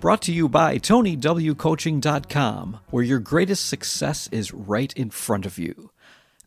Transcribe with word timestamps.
Brought 0.00 0.22
to 0.22 0.32
you 0.32 0.48
by 0.48 0.78
TonyWCoaching.com, 0.78 2.80
where 2.88 3.04
your 3.04 3.18
greatest 3.18 3.68
success 3.68 4.30
is 4.32 4.54
right 4.54 4.90
in 4.94 5.10
front 5.10 5.44
of 5.44 5.58
you. 5.58 5.90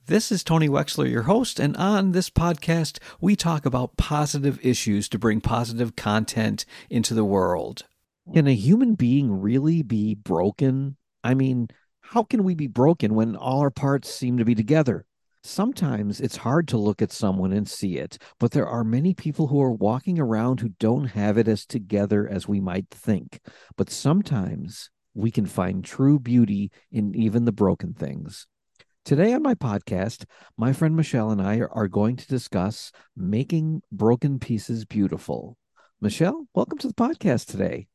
This 0.08 0.32
is 0.32 0.44
Tony 0.44 0.68
Wechsler, 0.68 1.08
your 1.08 1.24
host, 1.24 1.60
and 1.60 1.78
on 1.78 2.14
this 2.14 2.32
podcast, 2.32 2.98
we 3.22 3.36
talk 3.36 3.68
about 3.68 3.96
positive 3.96 4.58
issues 4.66 5.08
to 5.10 5.20
bring 5.20 5.40
positive 5.40 5.96
content 5.96 6.66
into 6.90 7.14
the 7.14 7.24
world. 7.24 7.84
Can 8.34 8.48
a 8.48 8.56
human 8.56 8.96
being 8.96 9.40
really 9.40 9.84
be 9.84 10.16
broken? 10.16 10.98
I 11.24 11.36
mean, 11.36 11.68
how 12.02 12.24
can 12.24 12.44
we 12.44 12.56
be 12.56 12.66
broken 12.66 13.14
when 13.14 13.36
all 13.36 13.60
our 13.60 13.70
parts 13.70 14.12
seem 14.12 14.40
to 14.40 14.46
be 14.46 14.56
together? 14.56 15.06
Sometimes 15.46 16.22
it's 16.22 16.38
hard 16.38 16.70
to 16.70 16.78
look 16.78 17.02
at 17.02 17.12
someone 17.12 17.52
and 17.52 17.68
see 17.68 17.98
it, 17.98 18.18
but 18.40 18.52
there 18.52 18.66
are 18.66 18.86
many 18.86 19.14
people 19.14 19.48
who 19.48 19.62
are 19.62 19.74
walking 19.74 20.18
around 20.18 20.62
who 20.62 20.70
don't 20.80 21.08
have 21.08 21.38
it 21.38 21.50
as 21.50 21.66
together 21.66 22.26
as 22.26 22.48
we 22.48 22.62
might 22.62 22.90
think. 22.90 23.42
But 23.76 23.90
sometimes 23.90 24.90
we 25.14 25.32
can 25.32 25.46
find 25.46 25.84
true 25.84 26.18
beauty 26.18 26.72
in 26.94 27.14
even 27.14 27.44
the 27.44 27.52
broken 27.52 27.94
things. 27.94 28.48
Today 29.04 29.34
on 29.34 29.44
my 29.44 29.54
podcast, 29.54 30.24
my 30.58 30.72
friend 30.72 30.96
Michelle 30.96 31.30
and 31.30 31.42
I 31.42 31.60
are 31.60 31.90
going 31.90 32.16
to 32.16 32.28
discuss 32.28 32.94
making 33.18 33.82
broken 33.92 34.40
pieces 34.40 34.86
beautiful. 34.86 35.58
Michelle, 36.00 36.48
welcome 36.56 36.78
to 36.78 36.88
the 36.88 36.94
podcast 36.94 37.48
today. 37.48 37.88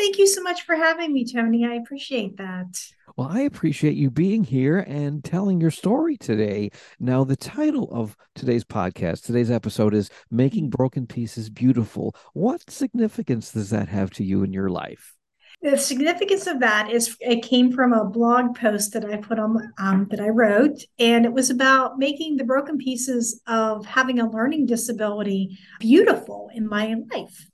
Thank 0.00 0.16
you 0.16 0.26
so 0.26 0.40
much 0.40 0.62
for 0.62 0.76
having 0.76 1.12
me, 1.12 1.26
Tony. 1.30 1.66
I 1.66 1.74
appreciate 1.74 2.38
that. 2.38 2.82
Well, 3.16 3.28
I 3.30 3.40
appreciate 3.40 3.98
you 3.98 4.10
being 4.10 4.44
here 4.44 4.78
and 4.78 5.22
telling 5.22 5.60
your 5.60 5.70
story 5.70 6.16
today. 6.16 6.70
Now, 6.98 7.22
the 7.22 7.36
title 7.36 7.86
of 7.92 8.16
today's 8.34 8.64
podcast, 8.64 9.24
today's 9.24 9.50
episode 9.50 9.92
is 9.92 10.08
Making 10.30 10.70
Broken 10.70 11.06
Pieces 11.06 11.50
Beautiful. 11.50 12.16
What 12.32 12.70
significance 12.70 13.52
does 13.52 13.68
that 13.70 13.88
have 13.88 14.08
to 14.12 14.24
you 14.24 14.42
in 14.42 14.54
your 14.54 14.70
life? 14.70 15.16
The 15.60 15.76
significance 15.76 16.46
of 16.46 16.60
that 16.60 16.90
is 16.90 17.14
it 17.20 17.42
came 17.42 17.70
from 17.70 17.92
a 17.92 18.06
blog 18.06 18.56
post 18.56 18.94
that 18.94 19.04
I 19.04 19.18
put 19.18 19.38
on 19.38 19.70
um, 19.76 20.06
that 20.10 20.20
I 20.20 20.30
wrote, 20.30 20.82
and 20.98 21.26
it 21.26 21.32
was 21.34 21.50
about 21.50 21.98
making 21.98 22.38
the 22.38 22.44
broken 22.44 22.78
pieces 22.78 23.42
of 23.46 23.84
having 23.84 24.18
a 24.18 24.30
learning 24.30 24.64
disability 24.64 25.58
beautiful 25.78 26.48
in 26.54 26.66
my 26.66 26.94
life. 27.12 27.49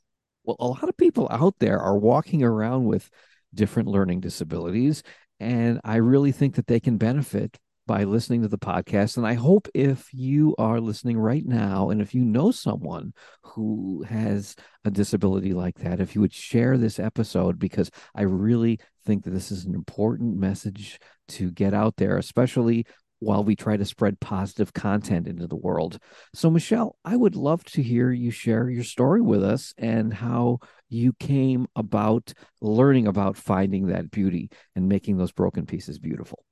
Well, 0.46 0.56
a 0.60 0.68
lot 0.68 0.88
of 0.88 0.96
people 0.96 1.28
out 1.30 1.56
there 1.58 1.80
are 1.80 1.98
walking 1.98 2.42
around 2.44 2.86
with 2.86 3.10
different 3.52 3.88
learning 3.88 4.20
disabilities, 4.20 5.02
and 5.40 5.80
I 5.84 5.96
really 5.96 6.32
think 6.32 6.54
that 6.54 6.68
they 6.68 6.80
can 6.80 6.98
benefit 6.98 7.58
by 7.86 8.04
listening 8.04 8.42
to 8.42 8.48
the 8.48 8.58
podcast. 8.58 9.16
And 9.16 9.26
I 9.26 9.34
hope 9.34 9.68
if 9.74 10.08
you 10.12 10.54
are 10.58 10.80
listening 10.80 11.18
right 11.18 11.44
now, 11.44 11.90
and 11.90 12.00
if 12.00 12.14
you 12.14 12.24
know 12.24 12.52
someone 12.52 13.12
who 13.42 14.04
has 14.08 14.54
a 14.84 14.90
disability 14.90 15.52
like 15.52 15.78
that, 15.80 16.00
if 16.00 16.14
you 16.14 16.20
would 16.20 16.32
share 16.32 16.78
this 16.78 17.00
episode, 17.00 17.58
because 17.58 17.90
I 18.14 18.22
really 18.22 18.78
think 19.04 19.24
that 19.24 19.30
this 19.30 19.50
is 19.50 19.64
an 19.64 19.74
important 19.74 20.36
message 20.36 21.00
to 21.28 21.50
get 21.50 21.74
out 21.74 21.96
there, 21.96 22.18
especially 22.18 22.86
while 23.26 23.42
we 23.42 23.56
try 23.56 23.76
to 23.76 23.84
spread 23.84 24.20
positive 24.20 24.72
content 24.72 25.26
into 25.26 25.46
the 25.48 25.56
world. 25.56 25.98
So, 26.32 26.48
Michelle, 26.48 26.96
I 27.04 27.16
would 27.16 27.34
love 27.34 27.64
to 27.64 27.82
hear 27.82 28.12
you 28.12 28.30
share 28.30 28.70
your 28.70 28.84
story 28.84 29.20
with 29.20 29.42
us 29.42 29.74
and 29.76 30.14
how 30.14 30.60
you 30.88 31.12
came 31.14 31.66
about 31.74 32.32
learning 32.60 33.08
about 33.08 33.36
finding 33.36 33.88
that 33.88 34.12
beauty 34.12 34.50
and 34.76 34.88
making 34.88 35.16
those 35.16 35.32
broken 35.32 35.66
pieces 35.66 35.98
beautiful. 35.98 36.44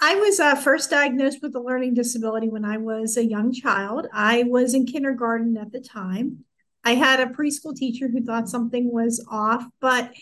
I 0.00 0.16
was 0.16 0.38
uh, 0.38 0.54
first 0.56 0.90
diagnosed 0.90 1.38
with 1.42 1.54
a 1.56 1.60
learning 1.60 1.94
disability 1.94 2.50
when 2.50 2.66
I 2.66 2.76
was 2.76 3.16
a 3.16 3.24
young 3.24 3.52
child. 3.52 4.06
I 4.12 4.42
was 4.42 4.74
in 4.74 4.84
kindergarten 4.84 5.56
at 5.56 5.72
the 5.72 5.80
time. 5.80 6.44
I 6.84 6.96
had 6.96 7.20
a 7.20 7.32
preschool 7.32 7.74
teacher 7.74 8.08
who 8.08 8.22
thought 8.22 8.50
something 8.50 8.92
was 8.92 9.24
off, 9.30 9.64
but 9.80 10.12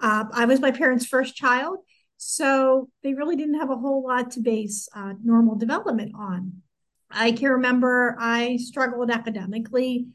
uh, 0.00 0.24
I 0.32 0.46
was 0.46 0.58
my 0.58 0.72
parents' 0.72 1.06
first 1.06 1.36
child. 1.36 1.78
So 2.24 2.88
they 3.02 3.14
really 3.14 3.34
didn't 3.34 3.58
have 3.58 3.70
a 3.70 3.76
whole 3.76 4.04
lot 4.04 4.30
to 4.32 4.40
base 4.40 4.88
uh, 4.94 5.14
normal 5.24 5.56
development 5.56 6.12
on. 6.14 6.62
I 7.10 7.32
can 7.32 7.50
remember 7.50 8.16
I 8.18 8.58
struggled 8.58 9.10
academically 9.10 10.06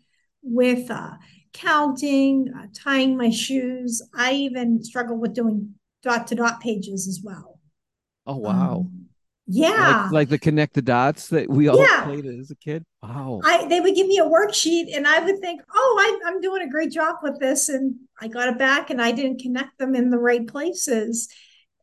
with 0.41 0.89
uh, 0.89 1.11
counting, 1.51 2.53
uh, 2.57 2.67
tying 2.73 3.17
my 3.17 3.29
shoes. 3.29 4.01
I 4.15 4.31
even 4.31 4.81
struggled 4.83 5.19
with 5.19 5.33
doing 5.33 5.75
dot 6.01 6.27
to 6.27 6.35
dot 6.35 6.61
pages 6.61 7.09
as 7.09 7.19
well. 7.21 7.59
Oh, 8.25 8.37
wow. 8.37 8.77
Um, 8.77 9.07
yeah. 9.45 10.03
Like, 10.05 10.11
like, 10.13 10.29
the 10.29 10.39
connect 10.39 10.75
the 10.75 10.81
dots 10.81 11.27
that 11.27 11.49
we 11.49 11.67
all 11.67 11.77
yeah. 11.77 12.05
played 12.05 12.25
as 12.25 12.51
a 12.51 12.55
kid. 12.55 12.85
Wow. 13.03 13.41
I, 13.43 13.67
they 13.67 13.81
would 13.81 13.95
give 13.95 14.07
me 14.07 14.17
a 14.17 14.23
worksheet 14.23 14.95
and 14.95 15.05
I 15.05 15.19
would 15.19 15.39
think, 15.39 15.61
oh, 15.75 15.97
I, 15.99 16.29
I'm 16.29 16.39
doing 16.39 16.61
a 16.61 16.69
great 16.69 16.91
job 16.91 17.17
with 17.21 17.37
this. 17.39 17.67
And 17.67 17.95
I 18.19 18.29
got 18.29 18.47
it 18.47 18.57
back 18.57 18.89
and 18.89 19.01
I 19.01 19.11
didn't 19.11 19.41
connect 19.41 19.77
them 19.77 19.93
in 19.93 20.09
the 20.09 20.17
right 20.17 20.47
places 20.47 21.27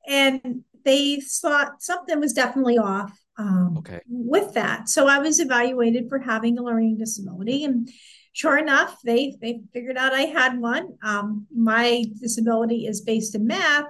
and 0.07 0.63
they 0.85 1.21
thought 1.21 1.83
something 1.83 2.21
was 2.21 2.33
definitely 2.33 2.79
off 2.79 3.19
um, 3.39 3.77
okay. 3.79 4.01
with 4.07 4.55
that. 4.55 4.89
So 4.89 5.09
I 5.09 5.19
was 5.19 5.41
evaluated 5.41 6.09
for 6.09 6.19
having 6.19 6.59
a 6.59 6.63
learning 6.63 6.99
disability, 6.99 7.65
and 7.65 7.89
sure 8.33 8.59
enough, 8.59 9.01
they 9.05 9.37
they 9.41 9.61
figured 9.73 9.97
out 9.97 10.13
I 10.13 10.23
had 10.23 10.59
one. 10.59 10.97
Um, 11.03 11.47
my 11.55 12.05
disability 12.21 12.87
is 12.87 13.01
based 13.01 13.35
in 13.35 13.47
math, 13.47 13.89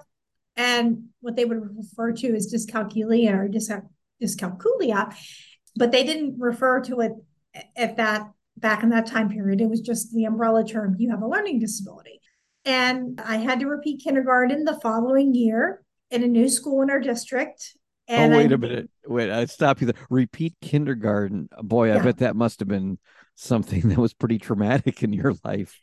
and 0.56 1.04
what 1.20 1.36
they 1.36 1.44
would 1.44 1.76
refer 1.76 2.12
to 2.12 2.34
as 2.34 2.52
dyscalculia 2.52 3.34
or 3.34 3.48
dys- 3.48 3.88
dyscalculia, 4.22 5.14
but 5.76 5.92
they 5.92 6.04
didn't 6.04 6.38
refer 6.38 6.80
to 6.82 7.00
it 7.00 7.12
at 7.76 7.96
that 7.96 8.30
back 8.56 8.82
in 8.82 8.90
that 8.90 9.06
time 9.06 9.28
period. 9.28 9.60
It 9.60 9.68
was 9.68 9.80
just 9.80 10.12
the 10.12 10.24
umbrella 10.24 10.64
term. 10.66 10.96
You 10.98 11.10
have 11.10 11.22
a 11.22 11.28
learning 11.28 11.58
disability. 11.58 12.20
And 12.64 13.20
I 13.20 13.36
had 13.36 13.60
to 13.60 13.66
repeat 13.66 14.02
kindergarten 14.02 14.64
the 14.64 14.80
following 14.80 15.34
year 15.34 15.83
in 16.14 16.22
a 16.22 16.28
new 16.28 16.48
school 16.48 16.82
in 16.82 16.90
our 16.90 17.00
district. 17.00 17.76
Oh, 18.08 18.14
and 18.14 18.34
oh, 18.34 18.36
wait 18.36 18.52
I, 18.52 18.54
a 18.54 18.58
minute. 18.58 18.90
Wait, 19.06 19.30
I 19.30 19.44
stop 19.46 19.80
you 19.80 19.88
there. 19.88 20.02
Repeat 20.10 20.54
kindergarten. 20.60 21.48
Boy, 21.62 21.94
I 21.94 22.00
bet 22.00 22.18
that 22.18 22.36
must 22.36 22.60
have 22.60 22.68
been 22.68 22.98
something 23.34 23.80
that 23.88 23.98
was 23.98 24.14
pretty 24.14 24.38
traumatic 24.38 25.02
in 25.02 25.12
your 25.12 25.34
life. 25.44 25.80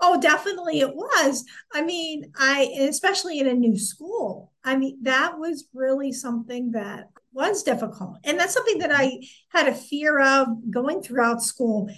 Oh, 0.00 0.20
definitely 0.20 0.80
it 0.80 0.94
was. 0.94 1.44
I 1.72 1.82
mean, 1.82 2.32
I 2.36 2.74
especially 2.80 3.40
in 3.40 3.48
a 3.48 3.54
new 3.54 3.78
school. 3.78 4.52
I 4.64 4.76
mean, 4.76 4.98
that 5.02 5.38
was 5.38 5.68
really 5.74 6.12
something 6.12 6.72
that 6.72 7.08
was 7.34 7.62
difficult. 7.62 8.18
And 8.24 8.38
that's 8.38 8.54
something 8.54 8.78
that 8.78 8.92
I 8.92 9.18
had 9.48 9.68
a 9.68 9.74
fear 9.74 10.20
of 10.20 10.48
going 10.70 11.02
throughout 11.02 11.42
school. 11.42 11.90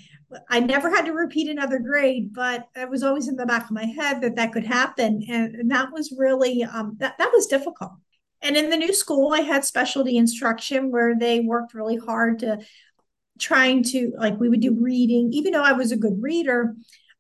I 0.49 0.61
never 0.61 0.91
had 0.91 1.05
to 1.05 1.13
repeat 1.13 1.49
another 1.49 1.79
grade, 1.79 2.33
but 2.33 2.67
it 2.75 2.89
was 2.89 3.03
always 3.03 3.29
in 3.29 3.37
the 3.37 3.47
back 3.47 3.67
of 3.67 3.71
my 3.71 3.85
head 3.85 4.23
that 4.23 4.35
that 4.37 4.53
could 4.53 4.65
happen, 4.65 5.23
and, 5.29 5.55
and 5.55 5.71
that 5.71 5.93
was 5.93 6.13
really 6.17 6.65
um, 6.65 6.97
that 6.99 7.17
that 7.19 7.31
was 7.33 7.47
difficult. 7.47 7.93
And 8.43 8.57
in 8.57 8.71
the 8.71 8.77
new 8.77 8.93
school, 8.93 9.33
I 9.33 9.41
had 9.41 9.65
specialty 9.65 10.17
instruction 10.17 10.91
where 10.91 11.17
they 11.17 11.41
worked 11.41 11.75
really 11.75 11.97
hard 11.97 12.41
to 12.41 12.59
trying 13.39 13.85
to 13.85 14.13
like 14.19 14.41
we 14.41 14.49
would 14.49 14.61
do 14.61 14.77
reading, 14.81 15.33
even 15.33 15.53
though 15.53 15.63
I 15.63 15.73
was 15.73 15.93
a 15.93 15.97
good 15.97 16.21
reader. 16.21 16.75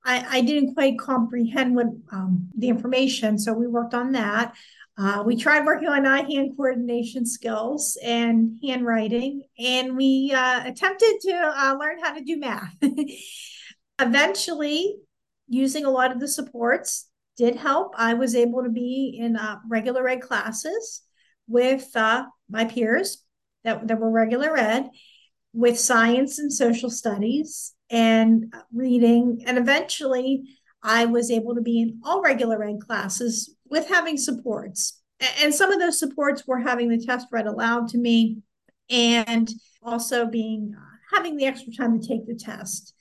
I, 0.04 0.38
I 0.38 0.40
didn't 0.40 0.74
quite 0.74 0.98
comprehend 0.98 1.74
what 1.74 1.86
um, 2.12 2.48
the 2.56 2.68
information, 2.68 3.38
so 3.38 3.52
we 3.52 3.66
worked 3.66 3.94
on 3.94 4.12
that. 4.12 4.54
Uh, 4.98 5.22
we 5.26 5.36
tried 5.36 5.66
working 5.66 5.88
on 5.88 6.06
eye 6.06 6.22
hand 6.22 6.52
coordination 6.56 7.26
skills 7.26 7.98
and 8.02 8.58
handwriting, 8.62 9.42
and 9.58 9.94
we 9.94 10.32
uh, 10.34 10.62
attempted 10.64 11.18
to 11.20 11.34
uh, 11.34 11.76
learn 11.78 11.98
how 12.02 12.14
to 12.14 12.24
do 12.24 12.38
math. 12.38 12.74
Eventually, 14.00 14.96
using 15.48 15.84
a 15.84 15.90
lot 15.90 16.12
of 16.12 16.20
the 16.20 16.28
supports 16.28 17.08
did 17.36 17.56
help. 17.56 17.92
I 17.96 18.14
was 18.14 18.34
able 18.34 18.62
to 18.62 18.70
be 18.70 19.18
in 19.20 19.36
uh, 19.36 19.58
regular 19.68 20.08
ed 20.08 20.22
classes 20.22 21.02
with 21.46 21.94
uh, 21.94 22.24
my 22.48 22.64
peers 22.64 23.22
that, 23.64 23.86
that 23.88 24.00
were 24.00 24.10
regular 24.10 24.56
ed 24.56 24.88
with 25.52 25.78
science 25.78 26.38
and 26.38 26.52
social 26.52 26.90
studies 26.90 27.74
and 27.90 28.52
reading. 28.72 29.44
And 29.46 29.58
eventually, 29.58 30.44
I 30.82 31.04
was 31.04 31.30
able 31.30 31.54
to 31.54 31.60
be 31.60 31.82
in 31.82 32.00
all 32.04 32.22
regular 32.22 32.62
ed 32.64 32.80
classes 32.80 33.55
with 33.70 33.88
having 33.88 34.16
supports. 34.16 35.00
And 35.42 35.54
some 35.54 35.72
of 35.72 35.80
those 35.80 35.98
supports 35.98 36.46
were 36.46 36.60
having 36.60 36.88
the 36.88 37.04
test 37.04 37.28
read 37.32 37.46
aloud 37.46 37.88
to 37.88 37.98
me 37.98 38.38
and 38.90 39.50
also 39.82 40.26
being 40.26 40.74
uh, 40.76 41.16
having 41.16 41.36
the 41.36 41.46
extra 41.46 41.72
time 41.72 41.98
to 41.98 42.06
take 42.06 42.26
the 42.26 42.34
test. 42.34 42.94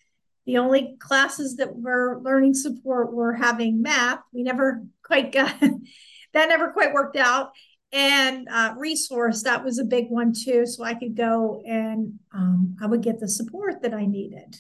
The 0.46 0.58
only 0.60 0.96
classes 1.00 1.58
that 1.58 1.76
were 1.76 2.22
learning 2.22 2.54
support 2.54 3.14
were 3.14 3.34
having 3.34 3.82
math. 3.82 4.20
We 4.32 4.44
never 4.44 4.84
quite 5.04 5.32
got 5.32 5.60
that 6.34 6.50
never 6.50 6.72
quite 6.72 6.94
worked 6.94 7.18
out. 7.18 7.52
and 7.92 8.48
uh, 8.52 8.74
resource 8.78 9.44
that 9.44 9.64
was 9.64 9.80
a 9.80 9.86
big 9.86 10.10
one 10.10 10.34
too 10.34 10.66
so 10.66 10.84
i 10.84 10.94
could 10.94 11.16
go 11.16 11.62
and 11.66 12.20
um, 12.34 12.76
i 12.82 12.86
would 12.86 13.02
get 13.02 13.20
the 13.20 13.28
support 13.28 13.82
that 13.82 13.94
i 13.94 14.06
needed 14.06 14.60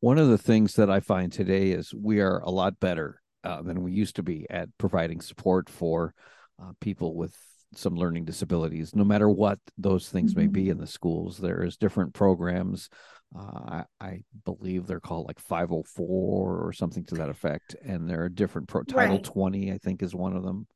one 0.00 0.16
of 0.16 0.28
the 0.28 0.38
things 0.38 0.74
that 0.74 0.88
i 0.88 1.00
find 1.00 1.32
today 1.32 1.72
is 1.72 1.92
we 1.92 2.20
are 2.20 2.38
a 2.38 2.50
lot 2.50 2.78
better 2.80 3.20
uh, 3.46 3.62
than 3.62 3.82
we 3.82 3.92
used 3.92 4.16
to 4.16 4.22
be 4.22 4.46
at 4.50 4.68
providing 4.78 5.20
support 5.20 5.68
for 5.70 6.14
uh, 6.60 6.72
people 6.80 7.14
with 7.14 7.34
some 7.74 7.94
learning 7.94 8.24
disabilities 8.24 8.94
no 8.94 9.04
matter 9.04 9.28
what 9.28 9.58
those 9.76 10.08
things 10.08 10.32
mm-hmm. 10.32 10.42
may 10.42 10.46
be 10.46 10.62
mm-hmm. 10.62 10.72
in 10.72 10.78
the 10.78 10.86
schools 10.86 11.38
there's 11.38 11.76
different 11.76 12.14
programs 12.14 12.88
uh, 13.36 13.40
I, 13.40 13.84
I, 14.00 14.20
believe 14.44 14.86
they're 14.86 15.00
called 15.00 15.26
like 15.26 15.40
504 15.40 16.64
or 16.64 16.72
something 16.72 17.04
to 17.06 17.16
that 17.16 17.28
effect 17.28 17.74
and 17.84 18.08
there 18.08 18.22
are 18.22 18.28
different 18.28 18.68
pro 18.68 18.82
title 18.82 19.16
right. 19.16 19.24
20 19.24 19.72
i 19.72 19.78
think 19.78 20.02
is 20.02 20.14
one 20.14 20.36
of 20.36 20.42
them 20.42 20.66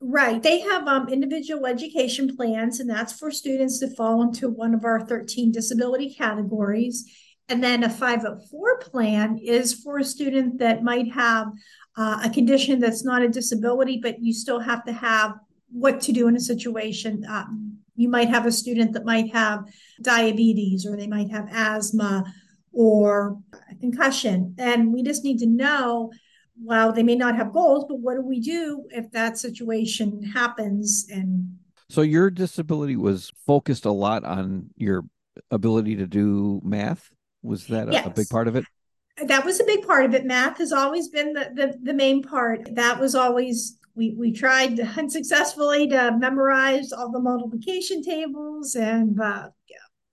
Right. 0.00 0.40
They 0.40 0.60
have 0.60 0.86
um, 0.86 1.08
individual 1.08 1.66
education 1.66 2.36
plans, 2.36 2.78
and 2.78 2.88
that's 2.88 3.12
for 3.12 3.32
students 3.32 3.80
to 3.80 3.90
fall 3.96 4.22
into 4.22 4.48
one 4.48 4.72
of 4.72 4.84
our 4.84 5.00
13 5.00 5.50
disability 5.50 6.14
categories. 6.14 7.04
And 7.48 7.62
then 7.62 7.84
a 7.84 7.90
504 7.90 8.78
plan 8.80 9.38
is 9.38 9.72
for 9.72 9.98
a 9.98 10.04
student 10.04 10.58
that 10.58 10.82
might 10.82 11.12
have 11.12 11.48
uh, 11.96 12.20
a 12.24 12.30
condition 12.30 12.78
that's 12.78 13.04
not 13.04 13.22
a 13.22 13.28
disability, 13.28 13.98
but 14.02 14.20
you 14.20 14.32
still 14.32 14.60
have 14.60 14.84
to 14.84 14.92
have 14.92 15.34
what 15.70 16.00
to 16.02 16.12
do 16.12 16.28
in 16.28 16.36
a 16.36 16.40
situation. 16.40 17.24
Um, 17.28 17.78
you 17.96 18.08
might 18.08 18.28
have 18.28 18.46
a 18.46 18.52
student 18.52 18.92
that 18.92 19.04
might 19.04 19.32
have 19.32 19.64
diabetes, 20.02 20.86
or 20.86 20.96
they 20.96 21.06
might 21.06 21.30
have 21.30 21.48
asthma 21.50 22.24
or 22.72 23.38
concussion. 23.80 24.54
And 24.58 24.92
we 24.92 25.02
just 25.02 25.24
need 25.24 25.38
to 25.38 25.46
know 25.46 26.10
well, 26.62 26.92
they 26.92 27.02
may 27.02 27.14
not 27.14 27.36
have 27.36 27.52
goals, 27.52 27.84
but 27.88 28.00
what 28.00 28.14
do 28.14 28.22
we 28.22 28.40
do 28.40 28.84
if 28.90 29.10
that 29.12 29.38
situation 29.38 30.22
happens? 30.22 31.06
And 31.10 31.56
so 31.88 32.02
your 32.02 32.30
disability 32.30 32.96
was 32.96 33.30
focused 33.46 33.84
a 33.84 33.92
lot 33.92 34.24
on 34.24 34.70
your 34.76 35.04
ability 35.50 35.96
to 35.96 36.06
do 36.06 36.60
math. 36.64 37.10
Was 37.42 37.66
that 37.68 37.88
a, 37.88 37.92
yes. 37.92 38.06
a 38.06 38.10
big 38.10 38.28
part 38.28 38.48
of 38.48 38.56
it? 38.56 38.64
That 39.24 39.44
was 39.44 39.60
a 39.60 39.64
big 39.64 39.86
part 39.86 40.04
of 40.04 40.14
it. 40.14 40.24
Math 40.24 40.58
has 40.58 40.72
always 40.72 41.08
been 41.08 41.32
the, 41.32 41.50
the, 41.54 41.78
the 41.82 41.94
main 41.94 42.22
part. 42.22 42.74
That 42.74 43.00
was 43.00 43.14
always 43.14 43.78
we 43.94 44.14
we 44.16 44.32
tried 44.32 44.78
unsuccessfully 44.96 45.88
to 45.88 46.16
memorize 46.18 46.92
all 46.92 47.10
the 47.10 47.20
multiplication 47.20 48.02
tables 48.02 48.74
and 48.74 49.20
uh, 49.20 49.48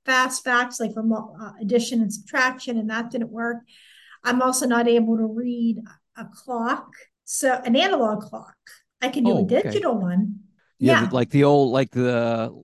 fast 0.06 0.44
facts 0.44 0.80
like 0.80 0.94
from 0.94 1.12
uh, 1.13 1.51
addition 1.62 2.01
and 2.01 2.13
subtraction, 2.13 2.77
and 2.77 2.89
that 2.89 3.12
didn't 3.12 3.31
work. 3.31 3.57
I'm 4.24 4.42
also 4.42 4.66
not 4.66 4.88
able 4.88 5.18
to 5.18 5.25
read 5.25 5.77
a 6.18 6.25
clock, 6.25 6.92
so 7.25 7.62
an 7.63 7.75
analog 7.75 8.24
clock. 8.24 8.56
I 9.01 9.10
can 9.10 9.24
do 9.24 9.31
oh, 9.31 9.44
a 9.44 9.48
digital 9.48 9.92
okay. 9.92 10.04
one. 10.04 10.36
Yeah, 10.80 11.04
yeah, 11.04 11.10
like 11.12 11.30
the 11.30 11.44
old, 11.44 11.72
like 11.72 11.92
the 11.92 12.63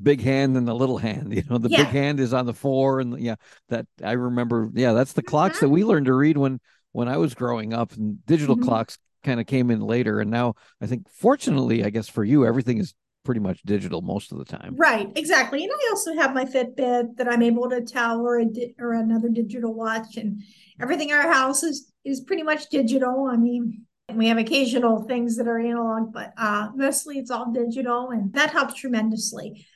big 0.00 0.20
hand 0.20 0.56
and 0.56 0.66
the 0.66 0.74
little 0.74 0.98
hand. 0.98 1.32
You 1.34 1.42
know, 1.48 1.58
the 1.58 1.68
yeah. 1.68 1.84
big 1.84 1.88
hand 1.88 2.20
is 2.20 2.32
on 2.32 2.46
the 2.46 2.54
four, 2.54 3.00
and 3.00 3.18
yeah, 3.20 3.36
that 3.68 3.86
I 4.02 4.12
remember. 4.12 4.70
Yeah, 4.72 4.92
that's 4.92 5.12
the 5.12 5.22
clocks 5.22 5.60
that 5.60 5.68
we 5.68 5.80
mm-hmm. 5.80 5.90
learned 5.90 6.06
to 6.06 6.14
read 6.14 6.36
when 6.36 6.60
when 6.92 7.08
I 7.08 7.16
was 7.16 7.34
growing 7.34 7.72
up, 7.72 7.92
and 7.92 8.24
digital 8.26 8.56
mm-hmm. 8.56 8.66
clocks 8.66 8.98
kind 9.24 9.40
of 9.40 9.46
came 9.46 9.70
in 9.70 9.80
later. 9.80 10.20
And 10.20 10.30
now 10.30 10.54
I 10.80 10.86
think, 10.86 11.08
fortunately, 11.10 11.84
I 11.84 11.90
guess 11.90 12.08
for 12.08 12.24
you, 12.24 12.46
everything 12.46 12.78
is 12.78 12.94
pretty 13.24 13.40
much 13.40 13.62
digital 13.62 14.02
most 14.02 14.30
of 14.30 14.38
the 14.38 14.44
time. 14.44 14.76
Right, 14.76 15.10
exactly. 15.16 15.64
And 15.64 15.72
I 15.72 15.88
also 15.90 16.14
have 16.14 16.34
my 16.34 16.44
Fitbit 16.44 17.16
that 17.16 17.26
I'm 17.28 17.42
able 17.42 17.68
to 17.70 17.80
tell 17.80 18.20
or 18.20 18.38
a 18.38 18.44
di- 18.44 18.74
or 18.78 18.92
another 18.92 19.28
digital 19.28 19.74
watch, 19.74 20.16
and 20.16 20.42
everything 20.80 21.08
in 21.08 21.16
our 21.16 21.32
house 21.32 21.62
is 21.62 21.90
is 22.04 22.20
pretty 22.20 22.42
much 22.42 22.68
digital. 22.68 23.28
I 23.30 23.36
mean, 23.36 23.86
we 24.12 24.28
have 24.28 24.38
occasional 24.38 25.04
things 25.04 25.36
that 25.36 25.48
are 25.48 25.58
analog, 25.58 26.12
but 26.12 26.32
uh, 26.36 26.68
mostly 26.74 27.18
it's 27.18 27.30
all 27.30 27.50
digital, 27.50 28.10
and 28.10 28.32
that 28.34 28.50
helps 28.50 28.74
tremendously. 28.74 29.66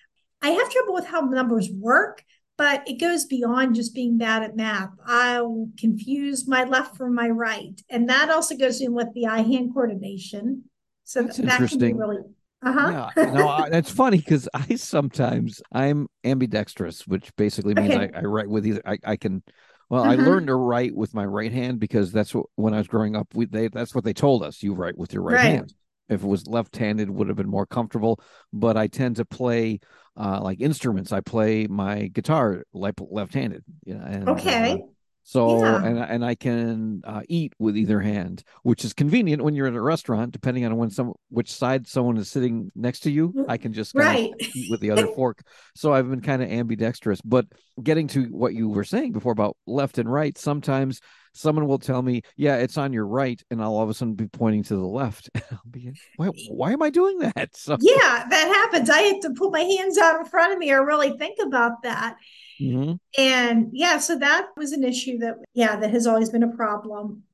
I 0.43 0.51
have 0.51 0.71
trouble 0.71 0.95
with 0.95 1.07
how 1.07 1.21
numbers 1.21 1.69
work, 1.71 2.25
but 2.57 2.89
it 2.89 3.01
goes 3.01 3.25
beyond 3.25 3.75
just 3.75 3.95
being 3.95 4.19
bad 4.19 4.43
at 4.43 4.57
math. 4.57 4.91
I'll 5.07 5.69
confuse 5.79 6.49
my 6.49 6.65
left 6.65 6.97
from 6.97 7.15
my 7.15 7.29
right, 7.29 7.81
and 7.91 8.09
that 8.09 8.31
also 8.31 8.57
goes 8.57 8.81
in 8.81 8.93
with 8.93 9.13
the 9.15 9.27
eye-hand 9.27 9.75
coordination. 9.75 10.65
So 11.05 11.23
That's 11.23 11.39
that 11.39 11.69
can 11.71 11.79
be 11.79 11.93
really 11.95 12.19
uh-huh. 12.61 13.11
Yeah, 13.17 13.25
no, 13.25 13.67
that's 13.71 13.91
funny 13.91 14.19
because 14.19 14.49
I 14.53 14.75
sometimes 14.75 15.63
I'm 15.73 16.09
ambidextrous, 16.25 17.07
which 17.07 17.35
basically 17.37 17.75
means 17.75 17.95
okay. 17.95 18.11
I, 18.15 18.19
I, 18.19 18.23
write 18.23 18.49
with 18.49 18.67
either. 18.67 18.83
I, 18.85 18.99
I 19.05 19.17
can 19.17 19.43
well, 19.89 20.03
I 20.03 20.17
mm-hmm. 20.17 20.27
learned 20.27 20.47
to 20.49 20.57
write 20.57 20.95
with 20.95 21.15
my 21.15 21.25
right 21.25 21.53
hand 21.53 21.79
because 21.79 22.11
that's 22.11 22.35
what 22.35 22.47
when 22.57 22.75
I 22.75 22.79
was 22.79 22.89
growing 22.89 23.15
up, 23.15 23.29
we 23.35 23.47
they 23.47 23.69
that's 23.69 23.95
what 23.95 24.05
they 24.05 24.13
told 24.13 24.43
us. 24.43 24.63
You 24.63 24.75
write 24.75 24.99
with 24.99 25.13
your 25.13 25.23
right, 25.23 25.37
right. 25.37 25.45
hand. 25.45 25.73
If 26.09 26.23
it 26.23 26.27
was 26.27 26.47
left-handed, 26.47 27.11
would 27.11 27.29
have 27.29 27.37
been 27.37 27.49
more 27.49 27.67
comfortable. 27.67 28.21
But 28.53 28.77
I 28.77 28.87
tend 28.87 29.17
to 29.17 29.25
play 29.25 29.81
uh, 30.17 30.41
like 30.43 30.61
instruments. 30.61 31.13
I 31.13 31.21
play 31.21 31.67
my 31.67 32.09
guitar 32.09 32.65
left 32.73 33.01
left-handed. 33.11 33.65
Yeah. 33.85 34.05
And, 34.05 34.29
okay. 34.29 34.73
Uh, 34.73 34.87
so 35.29 35.63
yeah. 35.63 35.85
and 35.85 35.99
and 35.99 36.25
I 36.25 36.35
can 36.35 37.03
uh, 37.05 37.21
eat 37.29 37.53
with 37.59 37.77
either 37.77 38.01
hand, 38.01 38.45
which 38.63 38.83
is 38.83 38.95
convenient 38.95 39.45
when 39.45 39.55
you're 39.55 39.67
at 39.67 39.75
a 39.75 39.81
restaurant. 39.81 40.33
Depending 40.33 40.65
on 40.65 40.79
when 40.79 40.89
some 40.89 41.13
which 41.29 41.53
side 41.53 41.87
someone 41.87 42.17
is 42.17 42.31
sitting 42.31 42.73
next 42.75 43.01
to 43.01 43.11
you, 43.11 43.45
I 43.47 43.59
can 43.59 43.75
just 43.75 43.95
right. 43.95 44.33
eat 44.55 44.71
with 44.71 44.81
the 44.81 44.91
other 44.91 45.07
fork. 45.15 45.43
So 45.75 45.93
I've 45.93 46.09
been 46.09 46.23
kind 46.23 46.43
of 46.43 46.51
ambidextrous. 46.51 47.21
But 47.21 47.45
getting 47.83 48.07
to 48.09 48.25
what 48.29 48.55
you 48.55 48.71
were 48.71 48.85
saying 48.85 49.13
before 49.13 49.33
about 49.33 49.59
left 49.67 49.99
and 49.99 50.11
right, 50.11 50.37
sometimes 50.39 51.03
someone 51.33 51.67
will 51.67 51.79
tell 51.79 52.03
me, 52.03 52.23
"Yeah, 52.37 52.57
it's 52.57 52.77
on 52.77 52.93
your 52.93 53.07
right," 53.07 53.43
and 53.51 53.63
I'll 53.63 53.75
all 53.75 53.83
of 53.83 53.91
a 53.91 53.95
sudden 53.95 54.15
be 54.15 54.27
pointing 54.27 54.63
to 54.65 54.77
the 54.77 54.87
left. 54.87 55.31
I'll 55.53 55.61
be, 55.71 55.93
why, 56.17 56.29
why 56.49 56.73
am 56.73 56.83
I 56.83 56.91
doing 56.91 57.19
that? 57.21 57.51
So 57.59 57.77
yeah, 57.81 58.25
that 58.29 58.49
happens. 58.55 58.89
I 58.89 59.01
have 59.01 59.21
to 59.21 59.31
put 59.31 59.53
my 59.53 59.61
hands 59.61 59.99
out 59.99 60.19
in 60.21 60.27
front 60.27 60.53
of 60.53 60.59
me 60.59 60.71
or 60.73 60.87
really 60.87 61.17
think 61.19 61.39
about 61.43 61.83
that. 61.83 62.17
Mm-hmm. 62.61 62.95
And 63.21 63.71
yeah, 63.73 63.99
so 63.99 64.19
that 64.19 64.49
was 64.57 64.73
an 64.73 64.85
issue 64.85 65.19
that, 65.19 65.37
yeah, 65.55 65.77
that 65.77 65.91
has 65.91 66.07
always 66.07 66.31
been 66.31 66.43
a 66.43 66.57
problem. 66.57 67.25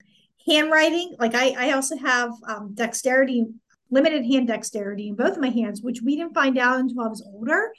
Handwriting, 0.47 1.15
like 1.19 1.35
I, 1.35 1.55
I 1.59 1.73
also 1.73 1.97
have 1.97 2.33
um, 2.47 2.71
dexterity, 2.75 3.47
limited 3.91 4.25
hand 4.25 4.49
dexterity 4.49 5.09
in 5.09 5.15
both 5.15 5.33
of 5.33 5.41
my 5.41 5.51
hands, 5.51 5.83
which 5.83 6.03
we 6.03 6.17
didn't 6.17 6.35
find 6.35 6.59
out 6.59 6.81
until 6.81 7.03
I 7.03 7.09
was 7.09 7.27
older. 7.27 7.73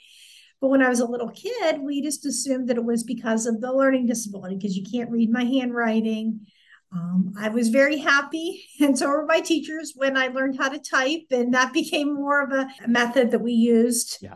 But 0.60 0.68
when 0.68 0.82
I 0.82 0.88
was 0.88 1.00
a 1.00 1.06
little 1.06 1.30
kid, 1.30 1.80
we 1.80 2.02
just 2.02 2.24
assumed 2.24 2.68
that 2.68 2.76
it 2.76 2.84
was 2.84 3.04
because 3.04 3.46
of 3.46 3.60
the 3.60 3.72
learning 3.72 4.06
disability, 4.06 4.56
because 4.56 4.76
you 4.76 4.84
can't 4.90 5.10
read 5.10 5.30
my 5.30 5.44
handwriting. 5.44 6.40
Um, 6.92 7.34
I 7.38 7.48
was 7.48 7.68
very 7.68 7.98
happy, 7.98 8.64
and 8.80 8.98
so 8.98 9.08
were 9.08 9.26
my 9.26 9.40
teachers 9.40 9.92
when 9.96 10.16
I 10.16 10.28
learned 10.28 10.58
how 10.58 10.68
to 10.68 10.78
type, 10.78 11.26
and 11.30 11.52
that 11.54 11.72
became 11.72 12.14
more 12.14 12.42
of 12.42 12.52
a 12.52 12.68
method 12.88 13.32
that 13.32 13.40
we 13.40 13.52
used. 13.52 14.18
Yeah 14.20 14.34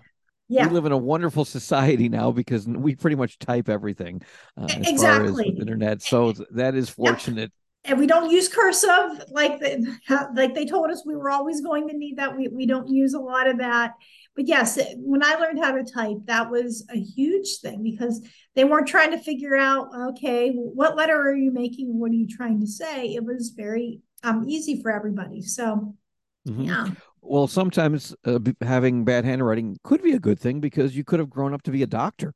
yeah. 0.51 0.67
we 0.67 0.75
live 0.75 0.85
in 0.85 0.93
a 0.93 0.99
wonderful 0.99 1.45
society 1.45 2.09
now 2.09 2.33
because 2.33 2.67
we 2.67 2.97
pretty 2.97 3.15
much 3.15 3.39
type 3.39 3.69
everything 3.69 4.21
uh, 4.61 4.65
as 4.65 4.89
exactly. 4.89 5.45
far 5.45 5.53
as 5.53 5.61
internet. 5.61 6.03
So 6.03 6.33
that 6.51 6.75
is 6.75 6.91
fortunate. 6.91 7.53
And 7.85 7.99
we 7.99 8.09
don't 8.09 8.31
use 8.31 8.49
cursive 8.49 9.23
like 9.31 9.61
the, 9.61 9.97
like 10.35 10.55
they 10.55 10.67
told 10.67 10.91
us 10.91 11.05
we 11.07 11.15
were 11.15 11.31
always 11.31 11.61
going 11.61 11.89
to 11.89 11.97
need 11.97 12.19
that. 12.19 12.37
We 12.37 12.49
we 12.49 12.67
don't 12.67 12.89
use 12.89 13.15
a 13.15 13.21
lot 13.21 13.47
of 13.47 13.59
that. 13.59 13.93
But 14.41 14.49
yes, 14.49 14.79
when 14.97 15.23
I 15.23 15.35
learned 15.35 15.63
how 15.63 15.73
to 15.73 15.85
type, 15.85 16.17
that 16.25 16.51
was 16.51 16.87
a 16.89 16.99
huge 16.99 17.59
thing 17.59 17.83
because 17.83 18.27
they 18.55 18.65
weren't 18.65 18.89
trying 18.89 19.11
to 19.11 19.19
figure 19.19 19.55
out, 19.55 19.89
okay, 20.13 20.53
what 20.53 20.97
letter 20.97 21.21
are 21.21 21.35
you 21.35 21.53
making? 21.53 21.99
What 22.01 22.11
are 22.11 22.15
you 22.15 22.27
trying 22.27 22.59
to 22.61 22.67
say? 22.67 23.15
It 23.15 23.23
was 23.23 23.51
very 23.51 24.01
um, 24.23 24.47
easy 24.49 24.81
for 24.81 24.91
everybody. 24.91 25.43
So, 25.43 25.95
mm-hmm. 26.49 26.63
yeah 26.63 26.87
well, 27.23 27.47
sometimes 27.47 28.15
uh, 28.25 28.39
having 28.63 29.05
bad 29.05 29.25
handwriting 29.25 29.79
could 29.85 30.03
be 30.03 30.13
a 30.13 30.19
good 30.19 30.39
thing 30.39 30.61
because 30.61 30.97
you 30.97 31.05
could 31.05 31.19
have 31.19 31.31
grown 31.31 31.53
up 31.53 31.63
to 31.63 31.71
be 31.71 31.83
a 31.83 31.87
doctor. 31.87 32.35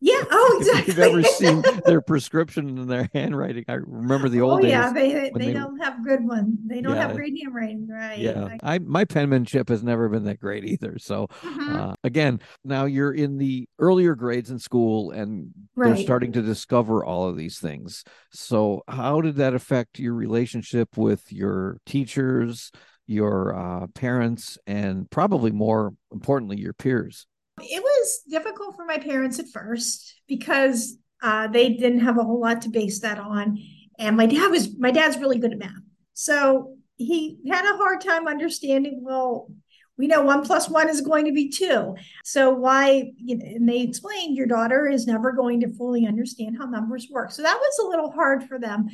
Yeah. 0.00 0.24
Oh, 0.40 0.56
exactly. 0.60 0.80
if 0.80 0.88
you've 0.88 0.98
ever 0.98 1.22
seen 1.22 1.62
their 1.84 2.00
prescription 2.00 2.78
and 2.78 2.90
their 2.90 3.10
handwriting, 3.14 3.64
I 3.68 3.74
remember 3.74 4.28
the 4.28 4.40
old 4.40 4.60
oh, 4.60 4.62
days. 4.62 4.70
Yeah, 4.70 4.92
they 4.92 5.12
they, 5.12 5.30
they 5.34 5.52
don't 5.52 5.78
have 5.78 6.04
good 6.04 6.24
ones. 6.24 6.58
They 6.64 6.80
don't 6.80 6.94
yeah, 6.94 7.08
have 7.08 7.16
great 7.16 7.34
handwriting, 7.42 7.88
right? 7.88 8.18
Yeah, 8.18 8.56
I, 8.62 8.74
I, 8.74 8.78
my 8.78 9.04
penmanship 9.04 9.68
has 9.68 9.82
never 9.82 10.08
been 10.08 10.24
that 10.24 10.40
great 10.40 10.64
either. 10.64 10.98
So, 10.98 11.26
mm-hmm. 11.42 11.76
uh, 11.76 11.94
again, 12.04 12.40
now 12.64 12.84
you're 12.84 13.12
in 13.12 13.38
the 13.38 13.68
earlier 13.78 14.14
grades 14.14 14.50
in 14.50 14.58
school, 14.58 15.10
and 15.10 15.50
right. 15.74 15.94
they're 15.94 16.04
starting 16.04 16.32
to 16.32 16.42
discover 16.42 17.04
all 17.04 17.28
of 17.28 17.36
these 17.36 17.58
things. 17.58 18.04
So, 18.32 18.82
how 18.88 19.20
did 19.20 19.36
that 19.36 19.54
affect 19.54 19.98
your 19.98 20.14
relationship 20.14 20.96
with 20.96 21.32
your 21.32 21.78
teachers? 21.84 22.70
Your 23.08 23.56
uh, 23.56 23.86
parents, 23.88 24.58
and 24.66 25.10
probably 25.10 25.50
more 25.50 25.94
importantly, 26.12 26.60
your 26.60 26.74
peers? 26.74 27.26
It 27.60 27.82
was 27.82 28.20
difficult 28.30 28.76
for 28.76 28.84
my 28.84 28.98
parents 28.98 29.40
at 29.40 29.48
first 29.48 30.14
because 30.28 30.96
uh, 31.22 31.48
they 31.48 31.70
didn't 31.70 32.00
have 32.00 32.18
a 32.18 32.22
whole 32.22 32.40
lot 32.40 32.62
to 32.62 32.68
base 32.68 33.00
that 33.00 33.18
on. 33.18 33.58
And 33.98 34.16
my 34.16 34.26
dad 34.26 34.48
was, 34.50 34.78
my 34.78 34.92
dad's 34.92 35.18
really 35.18 35.38
good 35.38 35.52
at 35.52 35.58
math. 35.58 35.72
So 36.12 36.76
he 36.96 37.38
had 37.50 37.64
a 37.64 37.76
hard 37.76 38.00
time 38.00 38.28
understanding, 38.28 39.00
well, 39.02 39.50
we 39.96 40.06
know 40.06 40.22
one 40.22 40.44
plus 40.44 40.68
one 40.68 40.88
is 40.88 41.00
going 41.00 41.24
to 41.24 41.32
be 41.32 41.48
two. 41.48 41.96
So 42.24 42.50
why, 42.50 43.10
you 43.16 43.36
know, 43.36 43.44
and 43.44 43.68
they 43.68 43.80
explained 43.80 44.36
your 44.36 44.46
daughter 44.46 44.86
is 44.86 45.08
never 45.08 45.32
going 45.32 45.60
to 45.62 45.72
fully 45.74 46.06
understand 46.06 46.56
how 46.56 46.66
numbers 46.66 47.08
work. 47.10 47.32
So 47.32 47.42
that 47.42 47.58
was 47.58 47.78
a 47.84 47.88
little 47.88 48.12
hard 48.12 48.44
for 48.44 48.60
them. 48.60 48.86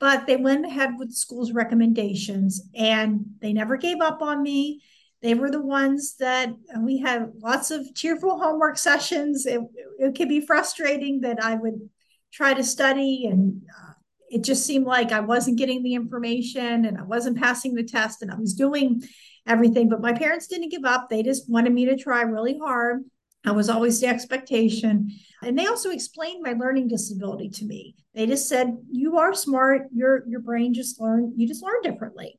But 0.00 0.26
they 0.26 0.36
went 0.36 0.66
ahead 0.66 0.94
with 0.98 1.12
school's 1.12 1.52
recommendations 1.52 2.62
and 2.74 3.26
they 3.40 3.52
never 3.52 3.76
gave 3.76 4.00
up 4.00 4.22
on 4.22 4.42
me. 4.42 4.82
they 5.22 5.34
were 5.34 5.50
the 5.50 5.60
ones 5.60 6.16
that 6.16 6.48
we 6.78 6.96
had 6.98 7.30
lots 7.42 7.70
of 7.70 7.94
cheerful 7.94 8.40
homework 8.40 8.78
sessions. 8.78 9.44
It, 9.44 9.60
it 9.98 10.14
could 10.16 10.30
be 10.30 10.40
frustrating 10.40 11.20
that 11.20 11.44
I 11.44 11.56
would 11.56 11.90
try 12.32 12.54
to 12.54 12.64
study 12.64 13.26
and 13.30 13.60
uh, 13.68 13.92
it 14.30 14.42
just 14.42 14.64
seemed 14.64 14.86
like 14.86 15.12
I 15.12 15.20
wasn't 15.20 15.58
getting 15.58 15.82
the 15.82 15.94
information 15.94 16.86
and 16.86 16.96
I 16.96 17.02
wasn't 17.02 17.38
passing 17.38 17.74
the 17.74 17.82
test 17.84 18.22
and 18.22 18.30
I 18.30 18.36
was 18.36 18.54
doing 18.54 19.02
everything. 19.46 19.88
But 19.88 20.00
my 20.00 20.12
parents 20.12 20.46
didn't 20.46 20.70
give 20.70 20.84
up. 20.84 21.08
They 21.08 21.22
just 21.22 21.50
wanted 21.50 21.74
me 21.74 21.84
to 21.86 21.96
try 21.96 22.22
really 22.22 22.56
hard. 22.56 23.02
I 23.44 23.52
was 23.52 23.68
always 23.68 24.00
the 24.00 24.06
expectation. 24.06 25.10
And 25.42 25.58
they 25.58 25.66
also 25.66 25.90
explained 25.90 26.42
my 26.42 26.52
learning 26.52 26.88
disability 26.88 27.48
to 27.50 27.64
me. 27.64 27.96
They 28.14 28.26
just 28.26 28.48
said, 28.48 28.76
you 28.90 29.18
are 29.18 29.34
smart. 29.34 29.88
Your 29.94 30.24
your 30.28 30.40
brain 30.40 30.74
just 30.74 31.00
learned, 31.00 31.34
you 31.36 31.46
just 31.48 31.62
learn 31.62 31.82
differently. 31.82 32.38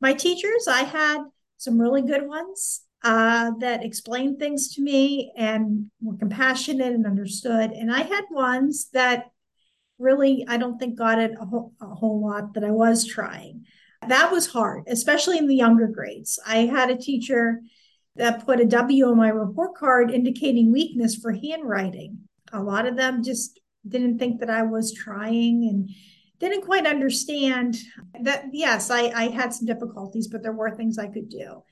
My 0.00 0.12
teachers, 0.12 0.66
I 0.68 0.82
had 0.82 1.22
some 1.56 1.80
really 1.80 2.02
good 2.02 2.26
ones 2.26 2.82
uh, 3.02 3.52
that 3.60 3.84
explained 3.84 4.38
things 4.38 4.74
to 4.74 4.82
me 4.82 5.32
and 5.36 5.90
were 6.02 6.16
compassionate 6.16 6.92
and 6.92 7.06
understood. 7.06 7.70
And 7.70 7.92
I 7.92 8.02
had 8.02 8.24
ones 8.30 8.88
that 8.92 9.26
really, 9.98 10.44
I 10.48 10.56
don't 10.56 10.78
think 10.78 10.98
got 10.98 11.18
it 11.18 11.32
a 11.38 11.44
whole, 11.44 11.72
a 11.80 11.86
whole 11.86 12.20
lot 12.22 12.54
that 12.54 12.64
I 12.64 12.70
was 12.70 13.06
trying. 13.06 13.64
That 14.08 14.32
was 14.32 14.46
hard, 14.46 14.84
especially 14.86 15.36
in 15.36 15.46
the 15.46 15.56
younger 15.56 15.86
grades. 15.86 16.38
I 16.46 16.66
had 16.66 16.90
a 16.90 16.96
teacher 16.96 17.60
that 18.16 18.44
put 18.44 18.60
a 18.60 18.64
W 18.64 19.06
on 19.06 19.16
my 19.16 19.28
report 19.28 19.74
card 19.76 20.10
indicating 20.10 20.72
weakness 20.72 21.14
for 21.16 21.32
handwriting. 21.32 22.18
A 22.52 22.62
lot 22.62 22.86
of 22.86 22.96
them 22.96 23.22
just 23.22 23.60
didn't 23.86 24.18
think 24.18 24.40
that 24.40 24.50
I 24.50 24.62
was 24.62 24.92
trying 24.92 25.68
and 25.70 25.88
didn't 26.38 26.64
quite 26.64 26.86
understand 26.86 27.76
that. 28.22 28.46
Yes, 28.52 28.90
I, 28.90 29.08
I 29.08 29.28
had 29.28 29.54
some 29.54 29.66
difficulties, 29.66 30.28
but 30.28 30.42
there 30.42 30.52
were 30.52 30.70
things 30.70 30.98
I 30.98 31.06
could 31.06 31.28
do. 31.28 31.62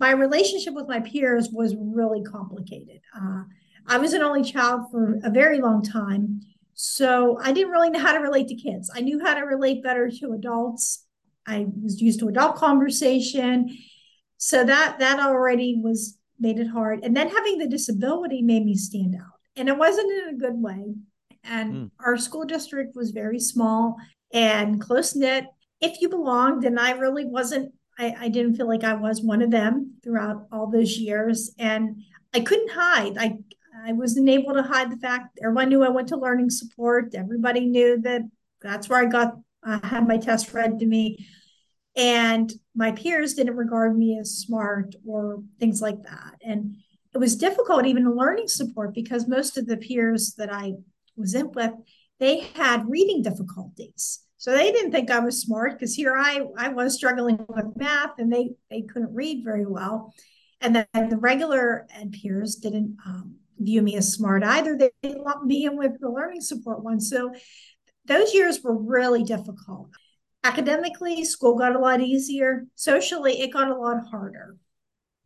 My 0.00 0.10
relationship 0.10 0.74
with 0.74 0.88
my 0.88 1.00
peers 1.00 1.50
was 1.52 1.76
really 1.78 2.22
complicated. 2.22 3.00
Uh, 3.16 3.44
I 3.86 3.98
was 3.98 4.12
an 4.12 4.22
only 4.22 4.42
child 4.42 4.90
for 4.90 5.20
a 5.22 5.30
very 5.30 5.60
long 5.60 5.82
time. 5.82 6.40
So 6.74 7.38
I 7.40 7.52
didn't 7.52 7.70
really 7.70 7.90
know 7.90 8.00
how 8.00 8.12
to 8.12 8.18
relate 8.18 8.48
to 8.48 8.56
kids. 8.56 8.90
I 8.94 9.00
knew 9.00 9.24
how 9.24 9.34
to 9.34 9.42
relate 9.42 9.82
better 9.82 10.10
to 10.10 10.32
adults. 10.32 11.06
I 11.46 11.66
was 11.80 12.00
used 12.00 12.18
to 12.20 12.28
adult 12.28 12.56
conversation. 12.56 13.76
So 14.44 14.62
that 14.62 14.98
that 14.98 15.20
already 15.20 15.80
was 15.82 16.18
made 16.38 16.58
it 16.58 16.66
hard. 16.66 17.02
And 17.02 17.16
then 17.16 17.30
having 17.30 17.56
the 17.56 17.66
disability 17.66 18.42
made 18.42 18.66
me 18.66 18.74
stand 18.74 19.14
out. 19.14 19.40
And 19.56 19.70
it 19.70 19.78
wasn't 19.78 20.12
in 20.12 20.34
a 20.34 20.38
good 20.38 20.60
way. 20.60 20.96
And 21.44 21.72
mm. 21.72 21.90
our 22.04 22.18
school 22.18 22.44
district 22.44 22.94
was 22.94 23.12
very 23.12 23.40
small 23.40 23.96
and 24.34 24.82
close 24.82 25.16
knit. 25.16 25.46
If 25.80 25.98
you 26.02 26.10
belonged, 26.10 26.66
and 26.66 26.78
I 26.78 26.90
really 26.90 27.24
wasn't, 27.24 27.72
I, 27.98 28.14
I 28.20 28.28
didn't 28.28 28.56
feel 28.56 28.68
like 28.68 28.84
I 28.84 28.92
was 28.92 29.22
one 29.22 29.40
of 29.40 29.50
them 29.50 29.94
throughout 30.04 30.46
all 30.52 30.70
those 30.70 30.98
years. 30.98 31.54
And 31.58 32.02
I 32.34 32.40
couldn't 32.40 32.70
hide. 32.70 33.16
I 33.16 33.38
I 33.86 33.94
wasn't 33.94 34.28
able 34.28 34.52
to 34.52 34.62
hide 34.62 34.92
the 34.92 34.98
fact 34.98 35.38
everyone 35.42 35.70
knew 35.70 35.82
I 35.82 35.88
went 35.88 36.08
to 36.08 36.18
learning 36.18 36.50
support. 36.50 37.14
Everybody 37.14 37.64
knew 37.64 37.98
that 38.02 38.20
that's 38.60 38.90
where 38.90 38.98
I 38.98 39.06
got 39.06 39.38
I 39.62 39.80
had 39.86 40.06
my 40.06 40.18
test 40.18 40.52
read 40.52 40.80
to 40.80 40.86
me. 40.86 41.26
And 41.96 42.52
my 42.74 42.92
peers 42.92 43.34
didn't 43.34 43.56
regard 43.56 43.96
me 43.96 44.18
as 44.18 44.38
smart 44.38 44.94
or 45.06 45.42
things 45.60 45.80
like 45.80 46.02
that. 46.02 46.34
And 46.42 46.76
it 47.14 47.18
was 47.18 47.36
difficult 47.36 47.86
even 47.86 48.16
learning 48.16 48.48
support 48.48 48.94
because 48.94 49.28
most 49.28 49.56
of 49.56 49.66
the 49.66 49.76
peers 49.76 50.34
that 50.38 50.52
I 50.52 50.72
was 51.16 51.34
in 51.34 51.52
with, 51.52 51.72
they 52.18 52.40
had 52.54 52.88
reading 52.88 53.22
difficulties. 53.22 54.20
So 54.36 54.52
they 54.52 54.72
didn't 54.72 54.90
think 54.90 55.10
I 55.10 55.20
was 55.20 55.40
smart 55.40 55.72
because 55.72 55.94
here 55.94 56.16
I, 56.16 56.44
I 56.58 56.68
was 56.68 56.94
struggling 56.94 57.38
with 57.48 57.76
math 57.76 58.18
and 58.18 58.32
they, 58.32 58.50
they 58.70 58.82
couldn't 58.82 59.14
read 59.14 59.44
very 59.44 59.64
well. 59.64 60.12
And 60.60 60.76
then 60.76 61.08
the 61.08 61.16
regular 61.16 61.86
ed 61.94 62.12
peers 62.12 62.56
didn't 62.56 62.96
um, 63.06 63.36
view 63.58 63.80
me 63.80 63.96
as 63.96 64.12
smart 64.12 64.42
either. 64.42 64.76
They, 64.76 64.90
they 65.02 65.14
lumped 65.14 65.46
me 65.46 65.64
in 65.64 65.76
with 65.76 66.00
the 66.00 66.10
learning 66.10 66.40
support 66.40 66.82
one. 66.82 67.00
So 67.00 67.32
those 68.06 68.34
years 68.34 68.60
were 68.62 68.76
really 68.76 69.22
difficult. 69.22 69.88
Academically, 70.44 71.24
school 71.24 71.56
got 71.56 71.74
a 71.74 71.78
lot 71.78 72.00
easier. 72.00 72.66
Socially, 72.74 73.40
it 73.40 73.52
got 73.52 73.70
a 73.70 73.74
lot 73.74 74.06
harder. 74.10 74.56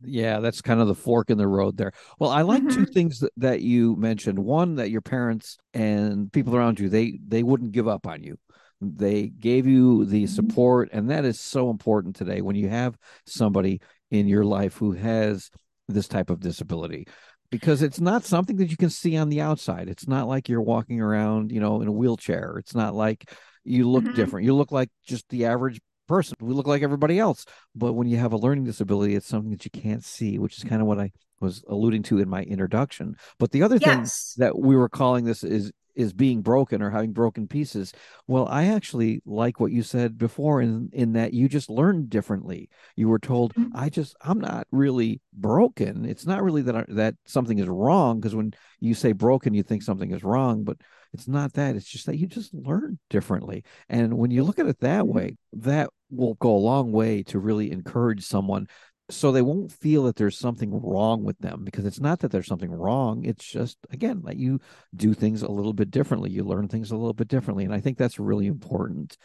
Yeah, 0.01 0.39
that's 0.39 0.61
kind 0.61 0.79
of 0.79 0.87
the 0.87 0.95
fork 0.95 1.29
in 1.29 1.37
the 1.37 1.47
road 1.47 1.75
there. 1.75 1.91
Well, 2.19 2.29
I 2.29 2.41
like 2.43 2.63
mm-hmm. 2.63 2.73
two 2.73 2.85
things 2.85 3.19
that, 3.19 3.33
that 3.37 3.61
you 3.61 3.97
mentioned. 3.97 4.39
One, 4.39 4.75
that 4.75 4.91
your 4.91 5.01
parents 5.01 5.57
and 5.73 6.31
people 6.31 6.55
around 6.55 6.79
you, 6.79 6.87
they 6.87 7.19
they 7.27 7.43
wouldn't 7.43 7.73
give 7.73 7.87
up 7.87 8.07
on 8.07 8.23
you. 8.23 8.37
They 8.79 9.27
gave 9.27 9.67
you 9.67 10.05
the 10.05 10.23
mm-hmm. 10.23 10.33
support, 10.33 10.89
and 10.93 11.09
that 11.09 11.25
is 11.25 11.39
so 11.39 11.69
important 11.69 12.15
today 12.15 12.41
when 12.41 12.55
you 12.55 12.69
have 12.69 12.97
somebody 13.25 13.81
in 14.09 14.29
your 14.29 14.45
life 14.45 14.77
who 14.77 14.93
has 14.93 15.51
this 15.89 16.07
type 16.07 16.29
of 16.29 16.39
disability 16.39 17.07
because 17.51 17.81
it's 17.81 17.99
not 17.99 18.23
something 18.23 18.57
that 18.57 18.69
you 18.69 18.77
can 18.77 18.89
see 18.89 19.17
on 19.17 19.29
the 19.29 19.41
outside. 19.41 19.89
It's 19.89 20.07
not 20.07 20.27
like 20.27 20.47
you're 20.47 20.61
walking 20.61 21.01
around, 21.01 21.51
you 21.51 21.59
know, 21.59 21.81
in 21.81 21.87
a 21.87 21.91
wheelchair. 21.91 22.55
It's 22.59 22.75
not 22.75 22.93
like 22.93 23.31
you 23.63 23.89
look 23.89 24.03
mm-hmm. 24.03 24.15
different. 24.15 24.45
You 24.45 24.55
look 24.55 24.71
like 24.71 24.89
just 25.05 25.27
the 25.29 25.45
average 25.45 25.79
person. 26.07 26.35
We 26.41 26.53
look 26.53 26.67
like 26.67 26.81
everybody 26.81 27.19
else. 27.19 27.45
But 27.75 27.93
when 27.93 28.07
you 28.07 28.17
have 28.17 28.33
a 28.33 28.37
learning 28.37 28.65
disability, 28.65 29.15
it's 29.15 29.27
something 29.27 29.51
that 29.51 29.63
you 29.63 29.71
can't 29.71 30.03
see, 30.03 30.39
which 30.39 30.57
is 30.57 30.63
kind 30.63 30.81
of 30.81 30.87
what 30.87 30.99
I 30.99 31.11
was 31.39 31.63
alluding 31.67 32.03
to 32.03 32.19
in 32.19 32.27
my 32.27 32.43
introduction. 32.43 33.15
But 33.37 33.51
the 33.51 33.63
other 33.63 33.77
yes. 33.77 34.33
thing 34.35 34.45
that 34.45 34.59
we 34.59 34.75
were 34.75 34.89
calling 34.89 35.23
this 35.23 35.43
is 35.43 35.71
is 35.95 36.13
being 36.13 36.41
broken 36.41 36.81
or 36.81 36.89
having 36.89 37.11
broken 37.11 37.45
pieces. 37.45 37.91
Well, 38.25 38.47
I 38.47 38.67
actually 38.67 39.21
like 39.25 39.59
what 39.59 39.71
you 39.71 39.83
said 39.83 40.17
before 40.17 40.61
in 40.61 40.89
in 40.93 41.13
that 41.13 41.33
you 41.33 41.49
just 41.49 41.69
learned 41.69 42.09
differently. 42.09 42.69
You 42.95 43.09
were 43.09 43.19
told, 43.19 43.53
mm-hmm. 43.53 43.75
"I 43.75 43.89
just 43.89 44.15
I'm 44.21 44.39
not 44.39 44.65
really 44.71 45.21
broken. 45.33 46.05
It's 46.05 46.25
not 46.25 46.41
really 46.41 46.61
that 46.63 46.75
I, 46.75 46.85
that 46.89 47.15
something 47.25 47.59
is 47.59 47.67
wrong 47.67 48.19
because 48.19 48.35
when 48.35 48.53
you 48.79 48.93
say 48.93 49.11
broken, 49.11 49.53
you 49.53 49.63
think 49.63 49.83
something 49.83 50.11
is 50.11 50.23
wrong, 50.23 50.63
but 50.63 50.77
it's 51.13 51.27
not 51.27 51.53
that. 51.53 51.75
It's 51.75 51.89
just 51.89 52.05
that 52.05 52.17
you 52.17 52.27
just 52.27 52.53
learn 52.53 52.99
differently. 53.09 53.63
And 53.89 54.17
when 54.17 54.31
you 54.31 54.43
look 54.43 54.59
at 54.59 54.67
it 54.67 54.79
that 54.79 55.03
mm-hmm. 55.03 55.13
way, 55.13 55.37
that 55.53 55.89
will 56.11 56.35
go 56.35 56.55
a 56.55 56.57
long 56.57 56.91
way 56.91 57.23
to 57.23 57.39
really 57.39 57.71
encourage 57.71 58.23
someone 58.25 58.67
so 59.09 59.31
they 59.31 59.41
won't 59.41 59.71
feel 59.71 60.03
that 60.03 60.15
there's 60.15 60.37
something 60.37 60.71
wrong 60.71 61.23
with 61.23 61.37
them 61.39 61.63
because 61.63 61.85
it's 61.85 61.99
not 61.99 62.19
that 62.19 62.31
there's 62.31 62.47
something 62.47 62.71
wrong 62.71 63.23
it's 63.25 63.45
just 63.45 63.77
again 63.91 64.21
that 64.25 64.37
you 64.37 64.59
do 64.95 65.13
things 65.13 65.41
a 65.41 65.51
little 65.51 65.73
bit 65.73 65.91
differently 65.91 66.29
you 66.29 66.43
learn 66.43 66.67
things 66.67 66.91
a 66.91 66.95
little 66.95 67.13
bit 67.13 67.27
differently 67.27 67.65
and 67.65 67.73
i 67.73 67.79
think 67.79 67.97
that's 67.97 68.19
really 68.19 68.47
important 68.47 69.17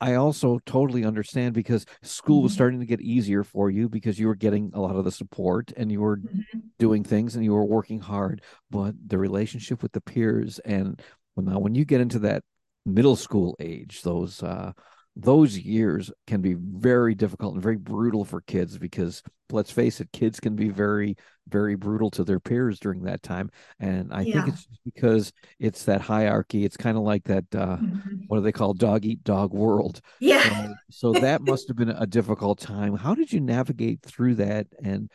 i 0.00 0.14
also 0.14 0.58
totally 0.64 1.04
understand 1.04 1.54
because 1.54 1.84
school 2.02 2.42
was 2.42 2.52
mm-hmm. 2.52 2.56
starting 2.56 2.80
to 2.80 2.86
get 2.86 3.00
easier 3.00 3.44
for 3.44 3.70
you 3.70 3.88
because 3.88 4.18
you 4.18 4.26
were 4.26 4.34
getting 4.34 4.70
a 4.74 4.80
lot 4.80 4.96
of 4.96 5.04
the 5.04 5.12
support 5.12 5.72
and 5.76 5.92
you 5.92 6.00
were 6.00 6.16
mm-hmm. 6.16 6.58
doing 6.78 7.04
things 7.04 7.34
and 7.34 7.44
you 7.44 7.52
were 7.52 7.64
working 7.64 8.00
hard 8.00 8.40
but 8.70 8.94
the 9.06 9.18
relationship 9.18 9.82
with 9.82 9.92
the 9.92 10.00
peers 10.00 10.58
and 10.60 11.02
well 11.38 11.54
now 11.54 11.58
when 11.58 11.74
you 11.74 11.84
get 11.84 12.00
into 12.00 12.18
that 12.18 12.42
middle 12.84 13.16
school 13.16 13.56
age 13.60 14.02
those 14.02 14.42
uh 14.42 14.72
those 15.20 15.58
years 15.58 16.12
can 16.28 16.40
be 16.40 16.54
very 16.54 17.12
difficult 17.14 17.54
and 17.54 17.62
very 17.62 17.76
brutal 17.76 18.24
for 18.24 18.40
kids 18.42 18.78
because 18.78 19.22
let's 19.50 19.70
face 19.70 20.00
it 20.00 20.08
kids 20.12 20.38
can 20.38 20.54
be 20.54 20.68
very 20.68 21.16
very 21.48 21.74
brutal 21.74 22.10
to 22.10 22.24
their 22.24 22.38
peers 22.38 22.78
during 22.78 23.02
that 23.02 23.22
time. 23.22 23.50
And 23.80 24.12
i 24.12 24.20
yeah. 24.20 24.44
think 24.44 24.54
it's 24.54 24.68
because 24.84 25.32
it's 25.58 25.84
that 25.84 26.00
hierarchy. 26.00 26.64
It's 26.64 26.76
kind 26.76 26.96
of 26.96 27.02
like 27.02 27.24
that 27.24 27.44
uh 27.54 27.78
mm-hmm. 27.78 28.16
what 28.28 28.38
do 28.38 28.42
they 28.42 28.52
call 28.52 28.74
dog 28.74 29.04
eat 29.04 29.24
dog 29.24 29.52
world. 29.52 30.00
Yeah. 30.20 30.68
So 30.90 31.12
that 31.12 31.42
must 31.42 31.68
have 31.68 31.76
been 31.76 31.90
a 31.90 32.06
difficult 32.06 32.60
time. 32.60 32.94
How 32.94 33.14
did 33.14 33.32
you 33.32 33.40
navigate 33.40 34.02
through 34.02 34.36
that? 34.36 34.66
And 34.82 35.10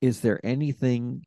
is 0.00 0.20
there 0.20 0.40
anything 0.44 1.24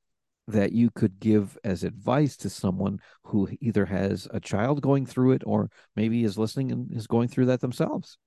that 0.47 0.71
you 0.71 0.89
could 0.89 1.19
give 1.19 1.57
as 1.63 1.83
advice 1.83 2.37
to 2.37 2.49
someone 2.49 2.99
who 3.23 3.49
either 3.59 3.85
has 3.85 4.27
a 4.31 4.39
child 4.39 4.81
going 4.81 5.05
through 5.05 5.31
it 5.33 5.43
or 5.45 5.69
maybe 5.95 6.23
is 6.23 6.37
listening 6.37 6.71
and 6.71 6.91
is 6.95 7.07
going 7.07 7.27
through 7.27 7.47
that 7.47 7.61
themselves? 7.61 8.17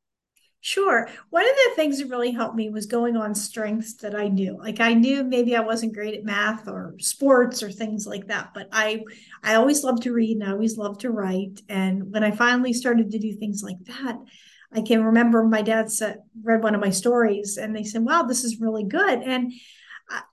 Sure. 0.63 1.09
One 1.31 1.45
of 1.47 1.55
the 1.55 1.73
things 1.75 1.99
that 1.99 2.11
really 2.11 2.33
helped 2.33 2.55
me 2.55 2.69
was 2.69 2.85
going 2.85 3.17
on 3.17 3.35
strengths 3.35 3.95
that 3.95 4.15
I 4.15 4.29
knew. 4.29 4.59
Like 4.59 4.79
I 4.79 4.93
knew 4.93 5.25
maybe 5.25 5.57
I 5.57 5.61
wasn't 5.61 5.95
great 5.95 6.15
at 6.15 6.25
math 6.25 6.69
or 6.69 6.95
sports 6.99 7.63
or 7.63 7.71
things 7.71 8.07
like 8.07 8.27
that, 8.27 8.51
but 8.53 8.69
I 8.71 9.03
I 9.43 9.55
always 9.55 9.83
loved 9.83 10.03
to 10.03 10.13
read 10.13 10.37
and 10.37 10.45
I 10.47 10.53
always 10.53 10.77
loved 10.77 11.01
to 11.01 11.11
write. 11.11 11.63
And 11.71 12.13
when 12.13 12.23
I 12.23 12.33
finally 12.33 12.75
started 12.75 13.11
to 13.11 13.19
do 13.19 13.33
things 13.33 13.63
like 13.63 13.83
that, 13.87 14.19
I 14.71 14.83
can 14.83 15.03
remember 15.03 15.43
my 15.45 15.63
dad 15.63 15.91
said 15.91 16.19
read 16.43 16.63
one 16.63 16.75
of 16.75 16.81
my 16.83 16.91
stories 16.91 17.57
and 17.57 17.75
they 17.75 17.83
said, 17.83 18.05
"Wow, 18.05 18.25
this 18.25 18.45
is 18.45 18.61
really 18.61 18.85
good." 18.85 19.23
And 19.23 19.53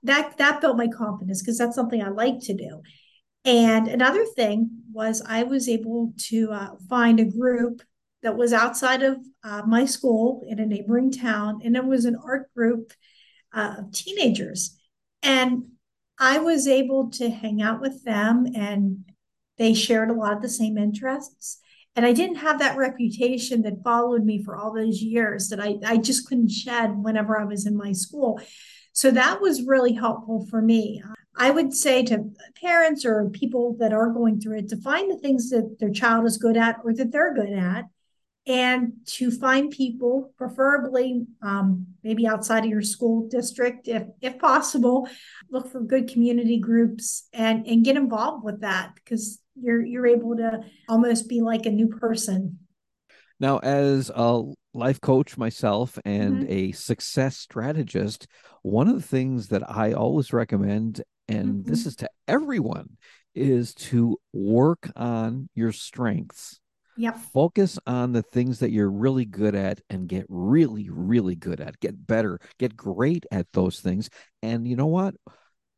that 0.02 0.36
that 0.38 0.60
built 0.60 0.76
my 0.76 0.88
confidence 0.88 1.42
because 1.42 1.58
that's 1.58 1.76
something 1.76 2.02
I 2.02 2.08
like 2.08 2.40
to 2.42 2.54
do. 2.54 2.82
And 3.44 3.88
another 3.88 4.24
thing 4.24 4.70
was 4.92 5.22
I 5.24 5.44
was 5.44 5.68
able 5.68 6.12
to 6.28 6.52
uh, 6.52 6.70
find 6.88 7.20
a 7.20 7.24
group 7.24 7.82
that 8.22 8.36
was 8.36 8.52
outside 8.52 9.02
of 9.02 9.18
uh, 9.44 9.62
my 9.66 9.84
school 9.84 10.44
in 10.48 10.58
a 10.58 10.66
neighboring 10.66 11.12
town, 11.12 11.60
and 11.64 11.76
it 11.76 11.84
was 11.84 12.04
an 12.04 12.16
art 12.24 12.52
group 12.54 12.92
uh, 13.54 13.76
of 13.78 13.92
teenagers. 13.92 14.76
And 15.22 15.64
I 16.18 16.38
was 16.38 16.66
able 16.66 17.10
to 17.12 17.30
hang 17.30 17.62
out 17.62 17.80
with 17.80 18.04
them, 18.04 18.46
and 18.54 19.04
they 19.56 19.72
shared 19.72 20.10
a 20.10 20.14
lot 20.14 20.32
of 20.32 20.42
the 20.42 20.48
same 20.48 20.76
interests. 20.76 21.60
And 21.94 22.04
I 22.04 22.12
didn't 22.12 22.36
have 22.36 22.58
that 22.58 22.76
reputation 22.76 23.62
that 23.62 23.82
followed 23.82 24.24
me 24.24 24.42
for 24.42 24.56
all 24.56 24.72
those 24.72 25.00
years 25.00 25.48
that 25.48 25.60
I, 25.60 25.76
I 25.84 25.96
just 25.96 26.28
couldn't 26.28 26.50
shed 26.50 26.96
whenever 26.96 27.40
I 27.40 27.44
was 27.44 27.66
in 27.66 27.76
my 27.76 27.92
school. 27.92 28.40
So 28.98 29.12
that 29.12 29.40
was 29.40 29.62
really 29.62 29.92
helpful 29.92 30.44
for 30.50 30.60
me. 30.60 31.00
I 31.36 31.52
would 31.52 31.72
say 31.72 32.02
to 32.06 32.32
parents 32.60 33.04
or 33.04 33.30
people 33.30 33.76
that 33.78 33.92
are 33.92 34.10
going 34.10 34.40
through 34.40 34.58
it 34.58 34.68
to 34.70 34.76
find 34.76 35.08
the 35.08 35.18
things 35.18 35.50
that 35.50 35.76
their 35.78 35.92
child 35.92 36.26
is 36.26 36.36
good 36.36 36.56
at 36.56 36.80
or 36.82 36.92
that 36.94 37.12
they're 37.12 37.32
good 37.32 37.52
at 37.52 37.84
and 38.48 38.94
to 39.06 39.30
find 39.30 39.70
people 39.70 40.32
preferably 40.36 41.24
um, 41.42 41.86
maybe 42.02 42.26
outside 42.26 42.64
of 42.64 42.70
your 42.70 42.82
school 42.82 43.28
district 43.28 43.86
if 43.86 44.02
if 44.20 44.36
possible 44.40 45.08
look 45.48 45.70
for 45.70 45.80
good 45.80 46.08
community 46.08 46.58
groups 46.58 47.28
and 47.32 47.68
and 47.68 47.84
get 47.84 47.96
involved 47.96 48.42
with 48.42 48.62
that 48.62 48.96
because 48.96 49.38
you're 49.54 49.80
you're 49.80 50.08
able 50.08 50.34
to 50.36 50.60
almost 50.88 51.28
be 51.28 51.40
like 51.40 51.66
a 51.66 51.70
new 51.70 51.86
person 51.86 52.58
now 53.38 53.58
as 53.58 54.10
a 54.12 54.42
life 54.78 55.00
coach 55.00 55.36
myself 55.36 55.98
and 56.04 56.42
mm-hmm. 56.42 56.52
a 56.52 56.72
success 56.72 57.36
strategist 57.36 58.26
one 58.62 58.88
of 58.88 58.94
the 58.94 59.02
things 59.02 59.48
that 59.48 59.68
i 59.68 59.92
always 59.92 60.32
recommend 60.32 61.02
and 61.28 61.48
mm-hmm. 61.48 61.70
this 61.70 61.86
is 61.86 61.96
to 61.96 62.08
everyone 62.26 62.96
is 63.34 63.74
to 63.74 64.16
work 64.32 64.90
on 64.96 65.48
your 65.54 65.72
strengths 65.72 66.60
Yep. 66.98 67.16
Focus 67.32 67.78
on 67.86 68.10
the 68.10 68.22
things 68.24 68.58
that 68.58 68.72
you're 68.72 68.90
really 68.90 69.24
good 69.24 69.54
at 69.54 69.80
and 69.88 70.08
get 70.08 70.26
really, 70.28 70.88
really 70.90 71.36
good 71.36 71.60
at. 71.60 71.78
Get 71.78 72.08
better, 72.08 72.40
get 72.58 72.76
great 72.76 73.24
at 73.30 73.46
those 73.52 73.78
things. 73.78 74.10
And 74.42 74.66
you 74.66 74.74
know 74.74 74.86
what? 74.86 75.14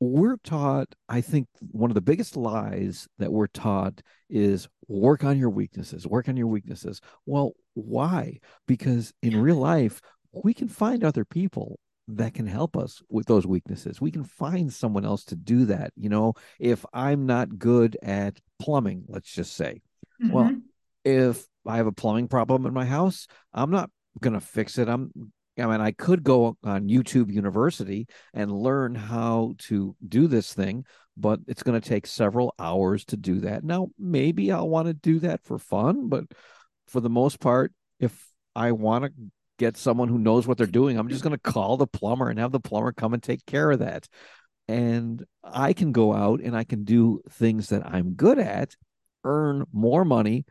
We're 0.00 0.38
taught, 0.38 0.94
I 1.08 1.20
think 1.20 1.48
one 1.70 1.90
of 1.90 1.94
the 1.94 2.00
biggest 2.00 2.36
lies 2.36 3.06
that 3.18 3.32
we're 3.32 3.48
taught 3.48 4.00
is 4.30 4.68
work 4.88 5.24
on 5.24 5.38
your 5.38 5.50
weaknesses, 5.50 6.06
work 6.06 6.28
on 6.28 6.36
your 6.36 6.46
weaknesses. 6.46 7.00
Well, 7.26 7.52
why? 7.74 8.40
Because 8.66 9.12
in 9.22 9.40
real 9.40 9.56
life, 9.74 10.00
we 10.32 10.54
can 10.54 10.68
find 10.68 11.04
other 11.04 11.24
people 11.24 11.78
that 12.08 12.34
can 12.34 12.46
help 12.46 12.76
us 12.76 13.02
with 13.08 13.26
those 13.26 13.46
weaknesses. 13.46 14.00
We 14.00 14.10
can 14.10 14.24
find 14.24 14.72
someone 14.72 15.04
else 15.04 15.24
to 15.26 15.36
do 15.36 15.66
that. 15.66 15.92
You 15.96 16.08
know, 16.08 16.34
if 16.58 16.84
I'm 16.92 17.26
not 17.26 17.58
good 17.58 17.96
at 18.02 18.40
plumbing, 18.58 19.04
let's 19.08 19.30
just 19.30 19.54
say, 19.54 19.80
mm-hmm. 20.22 20.32
well, 20.32 20.56
if 21.04 21.46
I 21.66 21.76
have 21.76 21.86
a 21.86 21.92
plumbing 21.92 22.28
problem 22.28 22.66
in 22.66 22.72
my 22.72 22.86
house, 22.86 23.26
I'm 23.52 23.70
not 23.70 23.90
going 24.20 24.34
to 24.34 24.40
fix 24.40 24.78
it. 24.78 24.88
I'm 24.88 25.32
I 25.60 25.66
mean, 25.66 25.80
I 25.80 25.92
could 25.92 26.22
go 26.22 26.56
on 26.64 26.88
YouTube 26.88 27.32
University 27.32 28.06
and 28.34 28.50
learn 28.50 28.94
how 28.94 29.54
to 29.58 29.96
do 30.06 30.26
this 30.26 30.52
thing, 30.54 30.84
but 31.16 31.40
it's 31.46 31.62
going 31.62 31.80
to 31.80 31.88
take 31.88 32.06
several 32.06 32.54
hours 32.58 33.04
to 33.06 33.16
do 33.16 33.40
that. 33.40 33.64
Now, 33.64 33.88
maybe 33.98 34.50
I'll 34.52 34.68
want 34.68 34.88
to 34.88 34.94
do 34.94 35.18
that 35.20 35.44
for 35.44 35.58
fun, 35.58 36.08
but 36.08 36.24
for 36.88 37.00
the 37.00 37.10
most 37.10 37.40
part, 37.40 37.72
if 37.98 38.28
I 38.56 38.72
want 38.72 39.04
to 39.04 39.12
get 39.58 39.76
someone 39.76 40.08
who 40.08 40.18
knows 40.18 40.46
what 40.46 40.58
they're 40.58 40.66
doing, 40.66 40.98
I'm 40.98 41.08
just 41.08 41.22
going 41.22 41.36
to 41.36 41.52
call 41.52 41.76
the 41.76 41.86
plumber 41.86 42.28
and 42.30 42.38
have 42.38 42.52
the 42.52 42.60
plumber 42.60 42.92
come 42.92 43.14
and 43.14 43.22
take 43.22 43.44
care 43.46 43.70
of 43.70 43.80
that. 43.80 44.08
And 44.68 45.24
I 45.44 45.72
can 45.72 45.92
go 45.92 46.14
out 46.14 46.40
and 46.40 46.56
I 46.56 46.64
can 46.64 46.84
do 46.84 47.22
things 47.30 47.68
that 47.68 47.86
I'm 47.86 48.14
good 48.14 48.38
at, 48.38 48.74
earn 49.24 49.66
more 49.72 50.04
money, 50.04 50.44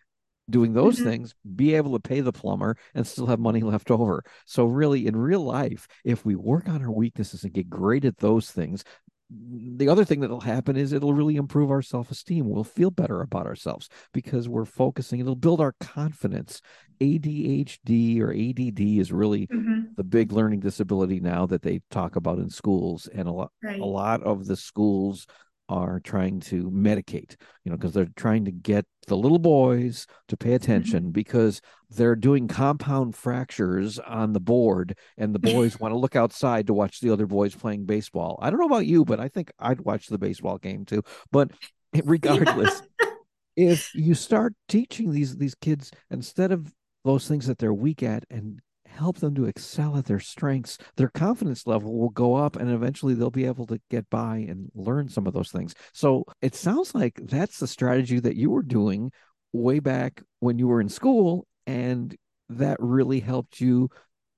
doing 0.49 0.73
those 0.73 0.95
mm-hmm. 0.95 1.09
things, 1.09 1.35
be 1.55 1.75
able 1.75 1.93
to 1.93 1.99
pay 1.99 2.21
the 2.21 2.31
plumber 2.31 2.77
and 2.93 3.05
still 3.05 3.27
have 3.27 3.39
money 3.39 3.61
left 3.63 3.91
over. 3.91 4.23
So, 4.45 4.65
really, 4.65 5.07
in 5.07 5.15
real 5.15 5.43
life, 5.43 5.87
if 6.03 6.25
we 6.25 6.35
work 6.35 6.67
on 6.67 6.83
our 6.83 6.91
weaknesses 6.91 7.43
and 7.43 7.53
get 7.53 7.69
great 7.69 8.05
at 8.05 8.17
those 8.17 8.51
things, 8.51 8.83
the 9.31 9.89
other 9.89 10.03
thing 10.03 10.21
that'll 10.21 10.41
happen 10.41 10.75
is 10.75 10.91
it'll 10.91 11.13
really 11.13 11.35
improve 11.35 11.69
our 11.69 11.83
self-esteem. 11.83 12.49
We'll 12.49 12.63
feel 12.63 12.89
better 12.89 13.21
about 13.21 13.45
ourselves 13.45 13.87
because 14.11 14.49
we're 14.49 14.65
focusing. 14.65 15.19
It'll 15.19 15.35
build 15.35 15.61
our 15.61 15.75
confidence. 15.79 16.61
ADHD 16.99 18.19
or 18.21 18.31
ADD 18.31 18.79
is 18.99 19.11
really 19.11 19.45
mm-hmm. 19.45 19.93
the 19.95 20.03
big 20.03 20.31
learning 20.31 20.61
disability 20.61 21.19
now 21.19 21.45
that 21.45 21.61
they 21.61 21.81
talk 21.91 22.15
about 22.15 22.39
in 22.39 22.49
schools, 22.49 23.07
and 23.13 23.27
a 23.27 23.31
lot, 23.31 23.51
right. 23.63 23.79
a 23.79 23.85
lot 23.85 24.23
of 24.23 24.47
the 24.47 24.55
schools 24.55 25.27
are 25.69 25.99
trying 25.99 26.39
to 26.39 26.69
medicate, 26.71 27.35
you 27.63 27.71
know, 27.71 27.77
because 27.77 27.93
they're 27.93 28.09
trying 28.15 28.43
to 28.43 28.51
get 28.51 28.85
the 29.07 29.15
little 29.15 29.39
boys 29.39 30.07
to 30.27 30.35
pay 30.35 30.49
mm-hmm. 30.49 30.55
attention 30.55 31.03
mm-hmm. 31.03 31.11
because 31.11 31.61
they're 31.91 32.15
doing 32.15 32.47
compound 32.47 33.15
fractures 33.15 33.99
on 33.99 34.33
the 34.33 34.39
board 34.39 34.97
and 35.17 35.33
the 35.33 35.39
boys 35.39 35.79
want 35.79 35.93
to 35.93 35.97
look 35.97 36.15
outside 36.15 36.67
to 36.67 36.73
watch 36.73 36.99
the 36.99 37.11
other 37.11 37.27
boys 37.27 37.55
playing 37.55 37.85
baseball. 37.85 38.39
I 38.41 38.49
don't 38.49 38.59
know 38.59 38.65
about 38.65 38.87
you, 38.87 39.05
but 39.05 39.19
I 39.19 39.29
think 39.29 39.51
I'd 39.59 39.81
watch 39.81 40.07
the 40.07 40.17
baseball 40.17 40.57
game 40.57 40.85
too. 40.85 41.03
But 41.31 41.51
regardless, 42.03 42.81
if 43.55 43.93
you 43.93 44.15
start 44.15 44.53
teaching 44.67 45.11
these 45.11 45.37
these 45.37 45.55
kids 45.55 45.91
instead 46.09 46.51
of 46.51 46.73
those 47.05 47.27
things 47.27 47.47
that 47.47 47.59
they're 47.59 47.73
weak 47.73 48.03
at 48.03 48.25
and 48.29 48.59
help 48.89 49.17
them 49.17 49.35
to 49.35 49.45
excel 49.45 49.97
at 49.97 50.05
their 50.05 50.19
strengths, 50.19 50.77
their 50.97 51.09
confidence 51.09 51.65
level 51.65 51.97
will 51.97 52.09
go 52.09 52.35
up 52.35 52.55
and 52.55 52.71
eventually 52.71 53.13
they'll 53.13 53.29
be 53.29 53.45
able 53.45 53.65
to 53.67 53.79
get 53.89 54.09
by 54.09 54.37
and 54.37 54.69
learn 54.75 55.07
some 55.09 55.27
of 55.27 55.33
those 55.33 55.51
things. 55.51 55.73
So 55.93 56.25
it 56.41 56.55
sounds 56.55 56.93
like 56.93 57.19
that's 57.23 57.59
the 57.59 57.67
strategy 57.67 58.19
that 58.19 58.35
you 58.35 58.49
were 58.49 58.63
doing 58.63 59.11
way 59.53 59.79
back 59.79 60.21
when 60.39 60.59
you 60.59 60.67
were 60.67 60.81
in 60.81 60.89
school. 60.89 61.47
And 61.65 62.15
that 62.49 62.77
really 62.79 63.19
helped 63.19 63.61
you 63.61 63.89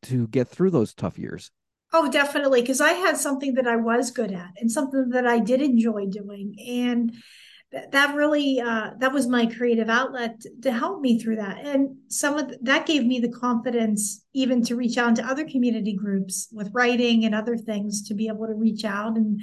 to 0.03 0.27
get 0.27 0.47
through 0.47 0.71
those 0.71 0.93
tough 0.93 1.17
years. 1.17 1.51
Oh, 1.93 2.09
definitely. 2.09 2.61
Because 2.61 2.81
I 2.81 2.93
had 2.93 3.17
something 3.17 3.55
that 3.55 3.67
I 3.67 3.75
was 3.75 4.11
good 4.11 4.31
at 4.31 4.51
and 4.57 4.71
something 4.71 5.09
that 5.09 5.27
I 5.27 5.39
did 5.39 5.61
enjoy 5.61 6.05
doing. 6.05 6.55
And 6.67 7.13
that 7.71 8.15
really 8.15 8.59
uh, 8.59 8.91
that 8.97 9.13
was 9.13 9.27
my 9.27 9.45
creative 9.45 9.89
outlet 9.89 10.41
to 10.61 10.71
help 10.71 11.01
me 11.01 11.19
through 11.19 11.37
that. 11.37 11.65
And 11.65 11.97
some 12.07 12.37
of 12.37 12.53
that 12.61 12.85
gave 12.85 13.05
me 13.05 13.19
the 13.19 13.31
confidence 13.31 14.25
even 14.33 14.63
to 14.65 14.75
reach 14.75 14.97
out 14.97 15.15
to 15.15 15.25
other 15.25 15.47
community 15.47 15.93
groups 15.93 16.49
with 16.51 16.71
writing 16.73 17.23
and 17.23 17.33
other 17.33 17.57
things 17.57 18.07
to 18.07 18.13
be 18.13 18.27
able 18.27 18.47
to 18.47 18.53
reach 18.53 18.83
out 18.83 19.15
and 19.15 19.41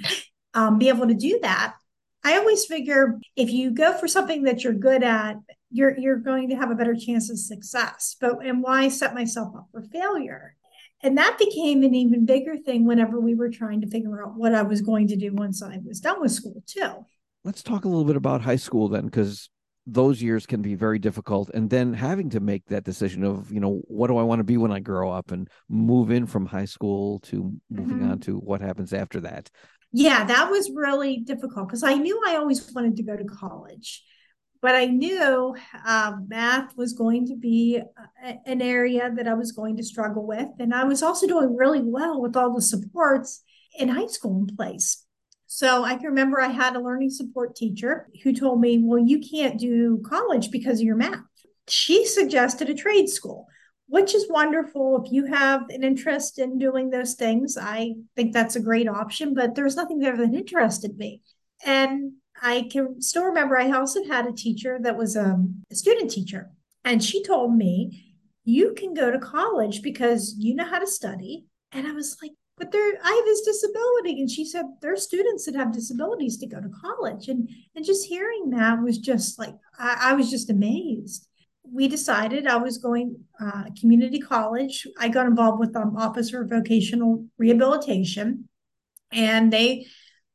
um, 0.53 0.77
be 0.77 0.89
able 0.89 1.07
to 1.07 1.13
do 1.13 1.39
that. 1.41 1.75
I 2.23 2.37
always 2.37 2.65
figure 2.65 3.19
if 3.35 3.49
you 3.49 3.71
go 3.71 3.97
for 3.97 4.07
something 4.07 4.43
that 4.43 4.63
you're 4.63 4.73
good 4.73 5.03
at 5.03 5.37
you're 5.71 5.97
you're 5.97 6.17
going 6.17 6.49
to 6.49 6.55
have 6.55 6.71
a 6.71 6.75
better 6.75 6.95
chance 6.95 7.29
of 7.29 7.39
success. 7.39 8.15
But 8.19 8.45
and 8.45 8.61
why 8.61 8.89
set 8.89 9.13
myself 9.13 9.55
up 9.55 9.67
for 9.71 9.81
failure? 9.81 10.55
And 11.01 11.17
that 11.17 11.37
became 11.39 11.83
an 11.83 11.95
even 11.95 12.25
bigger 12.25 12.57
thing 12.57 12.85
whenever 12.85 13.19
we 13.19 13.33
were 13.33 13.49
trying 13.49 13.81
to 13.81 13.89
figure 13.89 14.21
out 14.21 14.35
what 14.35 14.53
i 14.53 14.61
was 14.61 14.81
going 14.81 15.07
to 15.07 15.15
do 15.15 15.33
once 15.33 15.63
i 15.63 15.79
was 15.85 16.01
done 16.01 16.19
with 16.19 16.31
school 16.31 16.61
too 16.67 17.05
let's 17.43 17.63
talk 17.63 17.85
a 17.85 17.87
little 17.87 18.05
bit 18.05 18.15
about 18.15 18.41
high 18.41 18.55
school 18.55 18.89
then, 18.89 19.05
because 19.05 19.49
those 19.85 20.21
years 20.21 20.45
can 20.45 20.61
be 20.61 20.75
very 20.75 20.99
difficult. 20.99 21.49
And 21.53 21.69
then 21.69 21.93
having 21.93 22.29
to 22.31 22.39
make 22.39 22.65
that 22.65 22.83
decision 22.83 23.23
of, 23.23 23.51
you 23.51 23.59
know, 23.59 23.81
what 23.87 24.07
do 24.07 24.17
I 24.17 24.23
want 24.23 24.39
to 24.39 24.43
be 24.43 24.57
when 24.57 24.71
I 24.71 24.79
grow 24.79 25.11
up 25.11 25.31
and 25.31 25.49
move 25.67 26.11
in 26.11 26.25
from 26.25 26.45
high 26.45 26.65
school 26.65 27.19
to 27.21 27.53
moving 27.69 27.97
mm-hmm. 27.97 28.11
on 28.11 28.19
to 28.21 28.37
what 28.37 28.61
happens 28.61 28.93
after 28.93 29.19
that. 29.21 29.49
Yeah, 29.91 30.23
that 30.23 30.51
was 30.51 30.69
really 30.73 31.17
difficult 31.17 31.67
because 31.67 31.81
I 31.81 31.95
knew 31.95 32.21
I 32.27 32.35
always 32.35 32.71
wanted 32.73 32.95
to 32.97 33.03
go 33.03 33.17
to 33.17 33.25
college 33.25 34.03
but 34.61 34.75
I 34.75 34.85
knew 34.85 35.55
um, 35.85 36.25
math 36.27 36.75
was 36.75 36.93
going 36.93 37.27
to 37.27 37.35
be 37.35 37.77
a, 38.23 38.37
an 38.45 38.61
area 38.61 39.11
that 39.15 39.27
I 39.27 39.33
was 39.33 39.51
going 39.51 39.77
to 39.77 39.83
struggle 39.83 40.25
with. 40.27 40.47
And 40.59 40.73
I 40.73 40.83
was 40.83 41.01
also 41.01 41.27
doing 41.27 41.55
really 41.55 41.81
well 41.81 42.21
with 42.21 42.35
all 42.35 42.53
the 42.53 42.61
supports 42.61 43.43
in 43.77 43.89
high 43.89 44.07
school 44.07 44.37
in 44.37 44.55
place. 44.55 45.05
So 45.51 45.83
I 45.83 45.95
can 45.95 46.05
remember 46.05 46.39
I 46.39 46.49
had 46.49 46.75
a 46.75 46.79
learning 46.79 47.09
support 47.09 47.55
teacher 47.55 48.07
who 48.21 48.33
told 48.33 48.61
me, 48.61 48.77
Well, 48.83 49.03
you 49.03 49.19
can't 49.19 49.59
do 49.59 49.99
college 50.05 50.51
because 50.51 50.79
of 50.79 50.85
your 50.85 50.95
math. 50.95 51.23
She 51.67 52.05
suggested 52.05 52.69
a 52.69 52.75
trade 52.75 53.09
school, 53.09 53.47
which 53.87 54.13
is 54.13 54.29
wonderful. 54.29 55.03
If 55.03 55.11
you 55.11 55.25
have 55.25 55.63
an 55.69 55.83
interest 55.83 56.37
in 56.37 56.59
doing 56.59 56.91
those 56.91 57.15
things, 57.15 57.57
I 57.59 57.95
think 58.15 58.31
that's 58.31 58.57
a 58.57 58.61
great 58.61 58.87
option, 58.87 59.33
but 59.33 59.55
there's 59.55 59.75
nothing 59.75 59.97
there 59.97 60.15
that 60.15 60.35
interested 60.35 60.95
me. 60.97 61.23
And 61.65 62.11
I 62.39 62.67
can 62.71 63.01
still 63.01 63.25
remember 63.25 63.57
I 63.57 63.71
also 63.71 64.03
had 64.05 64.27
a 64.27 64.31
teacher 64.31 64.77
that 64.83 64.97
was 64.97 65.17
um, 65.17 65.63
a 65.71 65.75
student 65.75 66.11
teacher, 66.11 66.51
and 66.85 67.03
she 67.03 67.23
told 67.23 67.55
me, 67.55 68.15
You 68.43 68.75
can 68.77 68.93
go 68.93 69.09
to 69.09 69.17
college 69.17 69.81
because 69.81 70.35
you 70.37 70.53
know 70.53 70.65
how 70.65 70.77
to 70.77 70.85
study. 70.85 71.45
And 71.71 71.87
I 71.87 71.91
was 71.93 72.17
like, 72.21 72.33
but 72.59 72.71
there 72.71 72.93
i 73.03 73.11
have 73.11 73.25
this 73.25 73.41
disability 73.41 74.19
and 74.19 74.29
she 74.29 74.45
said 74.45 74.65
there 74.81 74.93
are 74.93 74.97
students 74.97 75.45
that 75.45 75.55
have 75.55 75.73
disabilities 75.73 76.37
to 76.37 76.47
go 76.47 76.59
to 76.59 76.69
college 76.69 77.29
and 77.29 77.49
and 77.75 77.85
just 77.85 78.05
hearing 78.05 78.49
that 78.49 78.81
was 78.83 78.97
just 78.97 79.39
like 79.39 79.55
i, 79.79 80.11
I 80.11 80.13
was 80.13 80.29
just 80.29 80.49
amazed. 80.49 81.27
We 81.71 81.87
decided 81.87 82.47
i 82.47 82.57
was 82.57 82.77
going 82.77 83.17
uh, 83.39 83.65
community 83.79 84.19
college. 84.19 84.87
I 84.99 85.07
got 85.07 85.27
involved 85.27 85.59
with 85.59 85.75
um, 85.75 85.95
office 85.97 86.31
for 86.31 86.45
vocational 86.45 87.25
rehabilitation 87.37 88.49
and 89.11 89.53
they 89.53 89.85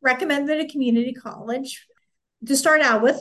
recommended 0.01 0.61
a 0.61 0.69
community 0.69 1.13
college 1.13 1.87
to 2.47 2.57
start 2.57 2.83
out 2.83 3.03
with 3.03 3.19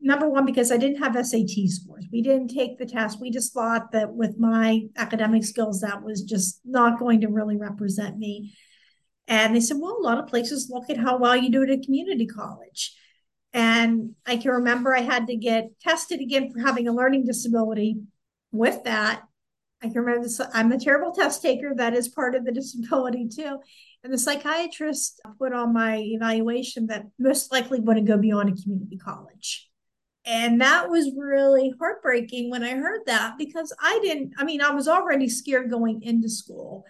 number 0.00 0.28
one 0.28 0.44
because 0.44 0.70
i 0.70 0.76
didn't 0.76 1.02
have 1.02 1.14
sat 1.26 1.48
scores. 1.48 2.06
We 2.12 2.22
didn't 2.22 2.48
take 2.48 2.78
the 2.78 2.86
test. 2.86 3.20
We 3.20 3.30
just 3.30 3.52
thought 3.52 3.92
that 3.92 4.12
with 4.12 4.38
my 4.38 4.82
academic 4.96 5.44
skills 5.44 5.80
that 5.80 6.02
was 6.02 6.22
just 6.22 6.60
not 6.64 6.98
going 6.98 7.22
to 7.22 7.28
really 7.28 7.56
represent 7.56 8.18
me. 8.18 8.54
And 9.28 9.54
they 9.54 9.60
said 9.60 9.78
well 9.80 9.96
a 9.98 10.02
lot 10.02 10.18
of 10.18 10.28
places 10.28 10.70
look 10.70 10.90
at 10.90 10.98
how 10.98 11.18
well 11.18 11.36
you 11.36 11.50
do 11.50 11.62
at 11.62 11.70
a 11.70 11.78
community 11.78 12.26
college. 12.26 12.94
And 13.52 14.14
i 14.26 14.36
can 14.36 14.50
remember 14.52 14.94
i 14.94 15.00
had 15.00 15.26
to 15.28 15.36
get 15.36 15.80
tested 15.80 16.20
again 16.20 16.50
for 16.52 16.60
having 16.60 16.88
a 16.88 16.92
learning 16.92 17.24
disability. 17.24 18.00
With 18.52 18.84
that 18.84 19.22
i 19.82 19.88
can 19.88 20.00
remember 20.00 20.22
this, 20.22 20.40
i'm 20.54 20.72
a 20.72 20.78
terrible 20.78 21.12
test 21.12 21.42
taker. 21.42 21.74
That 21.74 21.94
is 21.94 22.08
part 22.08 22.34
of 22.34 22.44
the 22.44 22.52
disability 22.60 23.28
too. 23.28 23.58
And 24.04 24.12
the 24.12 24.18
psychiatrist 24.18 25.20
put 25.38 25.52
on 25.52 25.72
my 25.72 25.96
evaluation 25.96 26.86
that 26.88 27.06
most 27.18 27.50
likely 27.50 27.80
wouldn't 27.80 28.06
go 28.06 28.16
beyond 28.16 28.50
a 28.50 28.62
community 28.62 28.98
college. 28.98 29.68
And 30.26 30.60
that 30.60 30.90
was 30.90 31.12
really 31.16 31.72
heartbreaking 31.78 32.50
when 32.50 32.64
I 32.64 32.74
heard 32.74 33.02
that 33.06 33.38
because 33.38 33.72
I 33.80 34.00
didn't, 34.02 34.34
I 34.36 34.44
mean, 34.44 34.60
I 34.60 34.70
was 34.70 34.88
already 34.88 35.28
scared 35.28 35.70
going 35.70 36.02
into 36.02 36.28
school. 36.28 36.84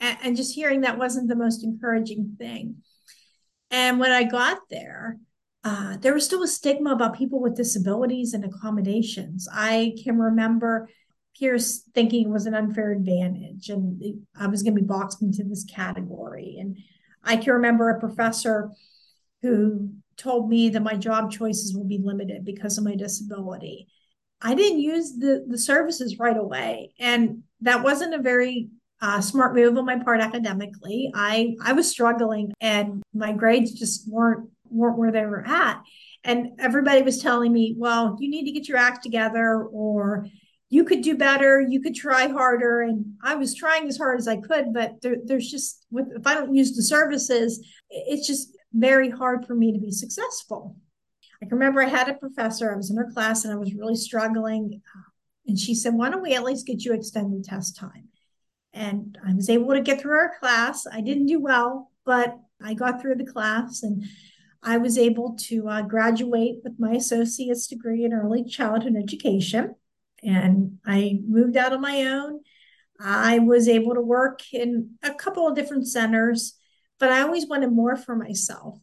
And, 0.00 0.18
and 0.22 0.36
just 0.36 0.54
hearing 0.54 0.80
that 0.80 0.98
wasn't 0.98 1.28
the 1.28 1.36
most 1.36 1.62
encouraging 1.62 2.34
thing. 2.36 2.82
And 3.70 4.00
when 4.00 4.10
I 4.10 4.24
got 4.24 4.58
there, 4.70 5.18
uh, 5.62 5.98
there 5.98 6.14
was 6.14 6.24
still 6.24 6.42
a 6.42 6.48
stigma 6.48 6.92
about 6.92 7.16
people 7.16 7.40
with 7.40 7.56
disabilities 7.56 8.34
and 8.34 8.44
accommodations. 8.44 9.46
I 9.52 9.94
can 10.02 10.18
remember 10.18 10.88
peers 11.38 11.84
thinking 11.94 12.26
it 12.26 12.32
was 12.32 12.46
an 12.46 12.54
unfair 12.54 12.90
advantage 12.90 13.68
and 13.68 14.02
I 14.38 14.48
was 14.48 14.62
going 14.62 14.74
to 14.74 14.80
be 14.80 14.86
boxed 14.86 15.22
into 15.22 15.44
this 15.44 15.64
category. 15.64 16.56
And 16.58 16.76
I 17.22 17.36
can 17.36 17.52
remember 17.52 17.88
a 17.90 18.00
professor 18.00 18.70
who 19.42 19.90
told 20.20 20.48
me 20.48 20.68
that 20.70 20.82
my 20.82 20.94
job 20.94 21.32
choices 21.32 21.74
will 21.74 21.84
be 21.84 22.00
limited 22.02 22.44
because 22.44 22.78
of 22.78 22.84
my 22.84 22.94
disability. 22.94 23.88
I 24.40 24.54
didn't 24.54 24.80
use 24.80 25.16
the, 25.18 25.44
the 25.46 25.58
services 25.58 26.18
right 26.18 26.36
away. 26.36 26.92
And 26.98 27.42
that 27.60 27.82
wasn't 27.82 28.14
a 28.14 28.22
very 28.22 28.68
uh, 29.02 29.20
smart 29.20 29.54
move 29.54 29.76
on 29.76 29.86
my 29.86 29.98
part 29.98 30.20
academically. 30.20 31.10
I, 31.14 31.54
I 31.62 31.72
was 31.72 31.90
struggling 31.90 32.52
and 32.60 33.02
my 33.14 33.32
grades 33.32 33.72
just 33.72 34.10
weren't 34.10 34.50
weren't 34.70 34.98
where 34.98 35.10
they 35.10 35.26
were 35.26 35.44
at. 35.46 35.82
And 36.22 36.60
everybody 36.60 37.02
was 37.02 37.20
telling 37.20 37.52
me, 37.52 37.74
well, 37.76 38.16
you 38.20 38.30
need 38.30 38.44
to 38.44 38.52
get 38.52 38.68
your 38.68 38.78
act 38.78 39.02
together 39.02 39.64
or 39.64 40.26
you 40.68 40.84
could 40.84 41.02
do 41.02 41.16
better, 41.16 41.60
you 41.60 41.80
could 41.80 41.96
try 41.96 42.28
harder. 42.28 42.82
And 42.82 43.14
I 43.22 43.34
was 43.34 43.54
trying 43.54 43.88
as 43.88 43.96
hard 43.96 44.20
as 44.20 44.28
I 44.28 44.36
could, 44.36 44.72
but 44.72 45.00
there, 45.02 45.16
there's 45.24 45.50
just, 45.50 45.84
with, 45.90 46.06
if 46.14 46.24
I 46.26 46.34
don't 46.34 46.54
use 46.54 46.76
the 46.76 46.82
services, 46.82 47.66
it's 47.90 48.26
just 48.26 48.56
very 48.72 49.10
hard 49.10 49.46
for 49.46 49.54
me 49.54 49.72
to 49.72 49.78
be 49.78 49.90
successful. 49.90 50.76
I 51.42 51.46
can 51.46 51.58
remember 51.58 51.82
I 51.82 51.88
had 51.88 52.08
a 52.08 52.14
professor, 52.14 52.72
I 52.72 52.76
was 52.76 52.90
in 52.90 52.96
her 52.96 53.10
class 53.12 53.44
and 53.44 53.52
I 53.52 53.56
was 53.56 53.74
really 53.74 53.96
struggling. 53.96 54.82
And 55.46 55.58
she 55.58 55.74
said, 55.74 55.94
Why 55.94 56.10
don't 56.10 56.22
we 56.22 56.34
at 56.34 56.44
least 56.44 56.66
get 56.66 56.84
you 56.84 56.92
extended 56.92 57.44
test 57.44 57.76
time? 57.76 58.08
And 58.72 59.18
I 59.26 59.34
was 59.34 59.48
able 59.48 59.72
to 59.72 59.80
get 59.80 60.00
through 60.00 60.16
our 60.16 60.38
class. 60.38 60.86
I 60.86 61.00
didn't 61.00 61.26
do 61.26 61.40
well, 61.40 61.90
but 62.04 62.38
I 62.62 62.74
got 62.74 63.00
through 63.00 63.16
the 63.16 63.24
class 63.24 63.82
and 63.82 64.04
I 64.62 64.76
was 64.76 64.98
able 64.98 65.36
to 65.48 65.68
uh, 65.68 65.82
graduate 65.82 66.56
with 66.62 66.74
my 66.78 66.92
associate's 66.92 67.66
degree 67.66 68.04
in 68.04 68.12
early 68.12 68.44
childhood 68.44 68.94
education. 68.96 69.74
And 70.22 70.78
I 70.84 71.20
moved 71.26 71.56
out 71.56 71.72
on 71.72 71.80
my 71.80 72.04
own. 72.04 72.40
I 73.00 73.38
was 73.38 73.68
able 73.68 73.94
to 73.94 74.02
work 74.02 74.42
in 74.52 74.90
a 75.02 75.14
couple 75.14 75.48
of 75.48 75.54
different 75.54 75.88
centers, 75.88 76.59
but 77.00 77.10
I 77.10 77.22
always 77.22 77.48
wanted 77.48 77.72
more 77.72 77.96
for 77.96 78.14
myself. 78.14 78.78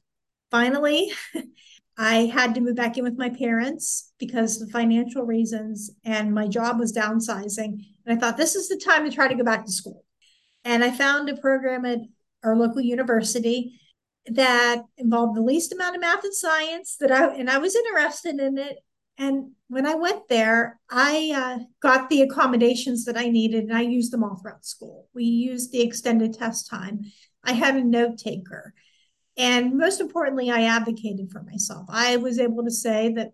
Finally, 0.51 1.11
I 1.97 2.25
had 2.25 2.55
to 2.55 2.61
move 2.61 2.75
back 2.75 2.97
in 2.97 3.03
with 3.03 3.17
my 3.17 3.29
parents 3.29 4.11
because 4.19 4.61
of 4.61 4.69
financial 4.69 5.23
reasons, 5.23 5.91
and 6.03 6.33
my 6.33 6.47
job 6.47 6.79
was 6.79 6.93
downsizing. 6.93 7.85
And 8.05 8.07
I 8.07 8.15
thought 8.15 8.37
this 8.37 8.55
is 8.55 8.67
the 8.67 8.77
time 8.77 9.09
to 9.09 9.15
try 9.15 9.27
to 9.27 9.35
go 9.35 9.43
back 9.43 9.65
to 9.65 9.71
school. 9.71 10.03
And 10.65 10.83
I 10.83 10.91
found 10.91 11.29
a 11.29 11.37
program 11.37 11.85
at 11.85 11.99
our 12.43 12.55
local 12.55 12.81
university 12.81 13.79
that 14.27 14.83
involved 14.97 15.37
the 15.37 15.41
least 15.41 15.71
amount 15.71 15.95
of 15.95 16.01
math 16.01 16.23
and 16.23 16.33
science 16.33 16.97
that 16.99 17.11
I 17.11 17.33
and 17.35 17.49
I 17.49 17.59
was 17.59 17.75
interested 17.75 18.39
in 18.39 18.57
it. 18.57 18.77
And 19.17 19.51
when 19.67 19.87
I 19.87 19.95
went 19.95 20.27
there, 20.29 20.79
I 20.89 21.31
uh, 21.35 21.63
got 21.81 22.09
the 22.09 22.21
accommodations 22.21 23.05
that 23.05 23.17
I 23.17 23.29
needed, 23.29 23.63
and 23.63 23.75
I 23.75 23.81
used 23.81 24.13
them 24.13 24.23
all 24.23 24.35
throughout 24.35 24.65
school. 24.65 25.07
We 25.15 25.23
used 25.23 25.71
the 25.71 25.81
extended 25.81 26.33
test 26.33 26.69
time. 26.69 27.01
I 27.47 27.53
had 27.53 27.75
a 27.75 27.83
note 27.83 28.19
taker, 28.19 28.73
and 29.37 29.75
most 29.75 29.99
importantly, 29.99 30.51
I 30.51 30.63
advocated 30.63 31.31
for 31.31 31.41
myself. 31.41 31.87
I 31.89 32.17
was 32.17 32.37
able 32.37 32.63
to 32.63 32.71
say 32.71 33.13
that 33.13 33.31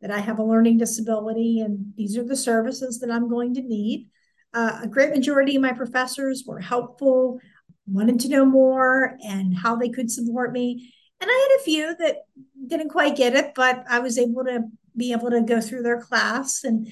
that 0.00 0.10
I 0.10 0.20
have 0.20 0.38
a 0.38 0.44
learning 0.44 0.78
disability, 0.78 1.60
and 1.60 1.94
these 1.96 2.16
are 2.16 2.24
the 2.24 2.36
services 2.36 3.00
that 3.00 3.10
I'm 3.10 3.28
going 3.28 3.54
to 3.54 3.62
need. 3.62 4.08
Uh, 4.52 4.80
a 4.82 4.86
great 4.86 5.10
majority 5.10 5.56
of 5.56 5.62
my 5.62 5.72
professors 5.72 6.44
were 6.46 6.60
helpful 6.60 7.40
wanted 7.86 8.20
to 8.20 8.28
know 8.28 8.44
more 8.44 9.18
and 9.26 9.56
how 9.56 9.76
they 9.76 9.88
could 9.88 10.10
support 10.10 10.52
me. 10.52 10.92
And 11.20 11.30
I 11.30 11.34
had 11.34 11.60
a 11.60 11.64
few 11.64 11.96
that 11.96 12.16
didn't 12.66 12.90
quite 12.90 13.16
get 13.16 13.34
it, 13.34 13.52
but 13.54 13.84
I 13.88 13.98
was 13.98 14.18
able 14.18 14.44
to 14.44 14.64
be 14.96 15.12
able 15.12 15.30
to 15.30 15.42
go 15.42 15.60
through 15.60 15.82
their 15.82 16.00
class 16.00 16.64
and 16.64 16.90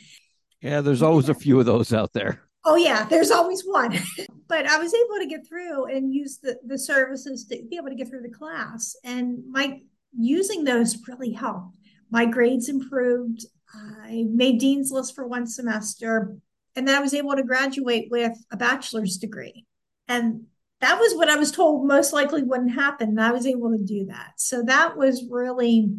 yeah, 0.61 0.81
there's 0.81 1.03
always 1.03 1.29
a 1.29 1.35
few 1.35 1.59
of 1.59 1.67
those 1.67 1.93
out 1.93 2.13
there. 2.13 2.41
Oh 2.65 2.77
yeah, 2.77 3.05
there's 3.05 3.31
always 3.31 3.63
one. 3.63 3.99
but 4.49 4.67
I 4.67 4.79
was 4.79 4.95
able 4.95 5.19
to 5.19 5.27
get 5.27 5.47
through 5.47 5.87
and 5.87 6.13
use 6.13 6.39
the, 6.39 6.59
the 6.65 6.79
services 6.79 7.45
to 7.47 7.63
be 7.69 7.77
able 7.77 7.89
to 7.89 7.95
get 7.95 8.09
through 8.09 8.23
the 8.23 8.29
class. 8.29 8.95
And 9.05 9.43
my 9.49 9.81
using 10.17 10.65
those 10.65 10.97
really 11.09 11.33
helped. 11.33 11.77
My 12.11 12.27
grades 12.27 12.69
improved. 12.69 13.47
I 13.75 14.27
made 14.29 14.61
dean's 14.61 14.93
list 14.93 15.15
for 15.15 15.27
one 15.27 15.47
semester. 15.47 16.37
And 16.77 16.87
then 16.87 16.95
I 16.97 17.01
was 17.01 17.15
able 17.15 17.35
to 17.35 17.43
graduate 17.43 18.09
with 18.11 18.33
a 18.51 18.57
bachelor's 18.57 19.17
degree. 19.17 19.67
And 20.09 20.45
that 20.81 20.99
was 20.99 21.15
what 21.15 21.29
I 21.29 21.37
was 21.37 21.51
told 21.51 21.87
most 21.87 22.13
likely 22.13 22.43
wouldn't 22.43 22.75
happen. 22.75 23.11
And 23.11 23.21
I 23.21 23.33
was 23.33 23.47
able 23.47 23.71
to 23.71 23.83
do 23.83 24.07
that. 24.07 24.33
So 24.37 24.63
that 24.65 24.97
was 24.97 25.25
really 25.31 25.91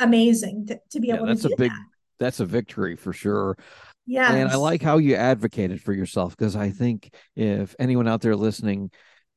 amazing 0.00 0.66
to, 0.66 0.80
to 0.90 1.00
be 1.00 1.08
yeah, 1.08 1.16
able 1.16 1.26
that's 1.26 1.42
to 1.42 1.48
do 1.48 1.54
that. 1.56 1.58
That's 1.58 1.60
a 1.60 1.70
big 1.70 1.70
that. 1.70 1.86
that's 2.18 2.40
a 2.40 2.46
victory 2.46 2.96
for 2.96 3.12
sure. 3.12 3.56
Yeah. 4.06 4.32
And 4.32 4.50
I 4.50 4.56
like 4.56 4.82
how 4.82 4.98
you 4.98 5.14
advocated 5.14 5.80
for 5.82 5.92
yourself 5.92 6.36
because 6.36 6.56
I 6.56 6.70
think 6.70 7.14
if 7.36 7.74
anyone 7.78 8.08
out 8.08 8.20
there 8.20 8.36
listening 8.36 8.90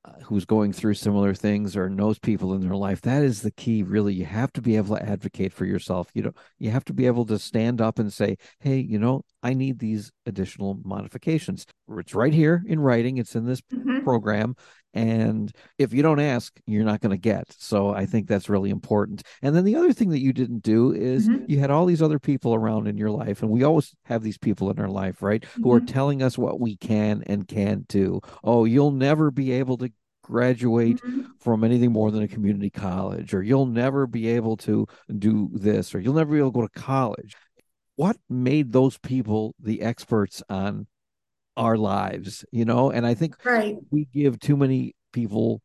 uh, 0.05 0.19
who's 0.23 0.45
going 0.45 0.73
through 0.73 0.95
similar 0.95 1.33
things 1.33 1.77
or 1.77 1.89
knows 1.89 2.19
people 2.19 2.53
in 2.53 2.61
their 2.61 2.75
life 2.75 2.99
that 3.01 3.23
is 3.23 3.41
the 3.41 3.51
key 3.51 3.83
really 3.83 4.13
you 4.13 4.25
have 4.25 4.51
to 4.51 4.61
be 4.61 4.75
able 4.75 4.97
to 4.97 5.01
advocate 5.01 5.53
for 5.53 5.65
yourself 5.65 6.09
you 6.13 6.21
know 6.21 6.33
you 6.59 6.69
have 6.69 6.83
to 6.83 6.91
be 6.91 7.05
able 7.05 7.25
to 7.25 7.39
stand 7.39 7.79
up 7.79 7.99
and 7.99 8.11
say 8.11 8.35
hey 8.59 8.79
you 8.79 8.99
know 8.99 9.23
i 9.43 9.53
need 9.53 9.79
these 9.79 10.11
additional 10.25 10.79
modifications 10.83 11.65
it's 11.97 12.15
right 12.15 12.33
here 12.33 12.63
in 12.67 12.79
writing 12.79 13.17
it's 13.17 13.35
in 13.35 13.45
this 13.45 13.61
mm-hmm. 13.61 14.03
program 14.03 14.55
and 14.93 15.51
if 15.77 15.93
you 15.93 16.01
don't 16.01 16.19
ask 16.19 16.59
you're 16.65 16.83
not 16.83 17.01
going 17.01 17.11
to 17.11 17.17
get 17.17 17.45
so 17.57 17.93
i 17.93 18.05
think 18.05 18.27
that's 18.27 18.49
really 18.49 18.69
important 18.69 19.23
and 19.41 19.55
then 19.55 19.63
the 19.63 19.75
other 19.75 19.93
thing 19.93 20.09
that 20.09 20.21
you 20.21 20.33
didn't 20.33 20.63
do 20.63 20.91
is 20.91 21.27
mm-hmm. 21.27 21.45
you 21.47 21.59
had 21.59 21.71
all 21.71 21.85
these 21.85 22.01
other 22.01 22.19
people 22.19 22.53
around 22.53 22.87
in 22.87 22.97
your 22.97 23.11
life 23.11 23.41
and 23.41 23.51
we 23.51 23.63
always 23.63 23.93
have 24.05 24.23
these 24.23 24.37
people 24.37 24.69
in 24.69 24.79
our 24.79 24.89
life 24.89 25.21
right 25.21 25.41
mm-hmm. 25.41 25.63
who 25.63 25.71
are 25.71 25.79
mm-hmm. 25.79 25.93
telling 25.93 26.23
us 26.23 26.37
what 26.37 26.59
we 26.59 26.75
can 26.77 27.23
and 27.27 27.47
can't 27.47 27.87
do 27.87 28.19
oh 28.43 28.65
you'll 28.65 28.91
never 28.91 29.31
be 29.31 29.51
able 29.51 29.77
to 29.77 29.91
graduate 30.23 30.97
mm-hmm. 30.97 31.23
from 31.39 31.63
anything 31.63 31.91
more 31.91 32.09
than 32.09 32.23
a 32.23 32.27
community 32.27 32.69
college 32.69 33.33
or 33.33 33.43
you'll 33.43 33.65
never 33.65 34.07
be 34.07 34.27
able 34.27 34.55
to 34.55 34.87
do 35.19 35.49
this 35.53 35.93
or 35.93 35.99
you'll 35.99 36.13
never 36.13 36.31
be 36.31 36.39
able 36.39 36.51
to 36.51 36.59
go 36.61 36.67
to 36.67 36.79
college 36.79 37.35
what 37.95 38.17
made 38.29 38.71
those 38.71 38.97
people 38.97 39.55
the 39.59 39.81
experts 39.81 40.41
on 40.49 40.87
our 41.55 41.77
lives, 41.77 42.43
you 42.51 42.65
know? 42.65 42.91
And 42.91 43.05
I 43.05 43.13
think 43.13 43.43
right. 43.45 43.77
we 43.91 44.05
give 44.05 44.39
too 44.39 44.57
many 44.57 44.95
people 45.11 45.61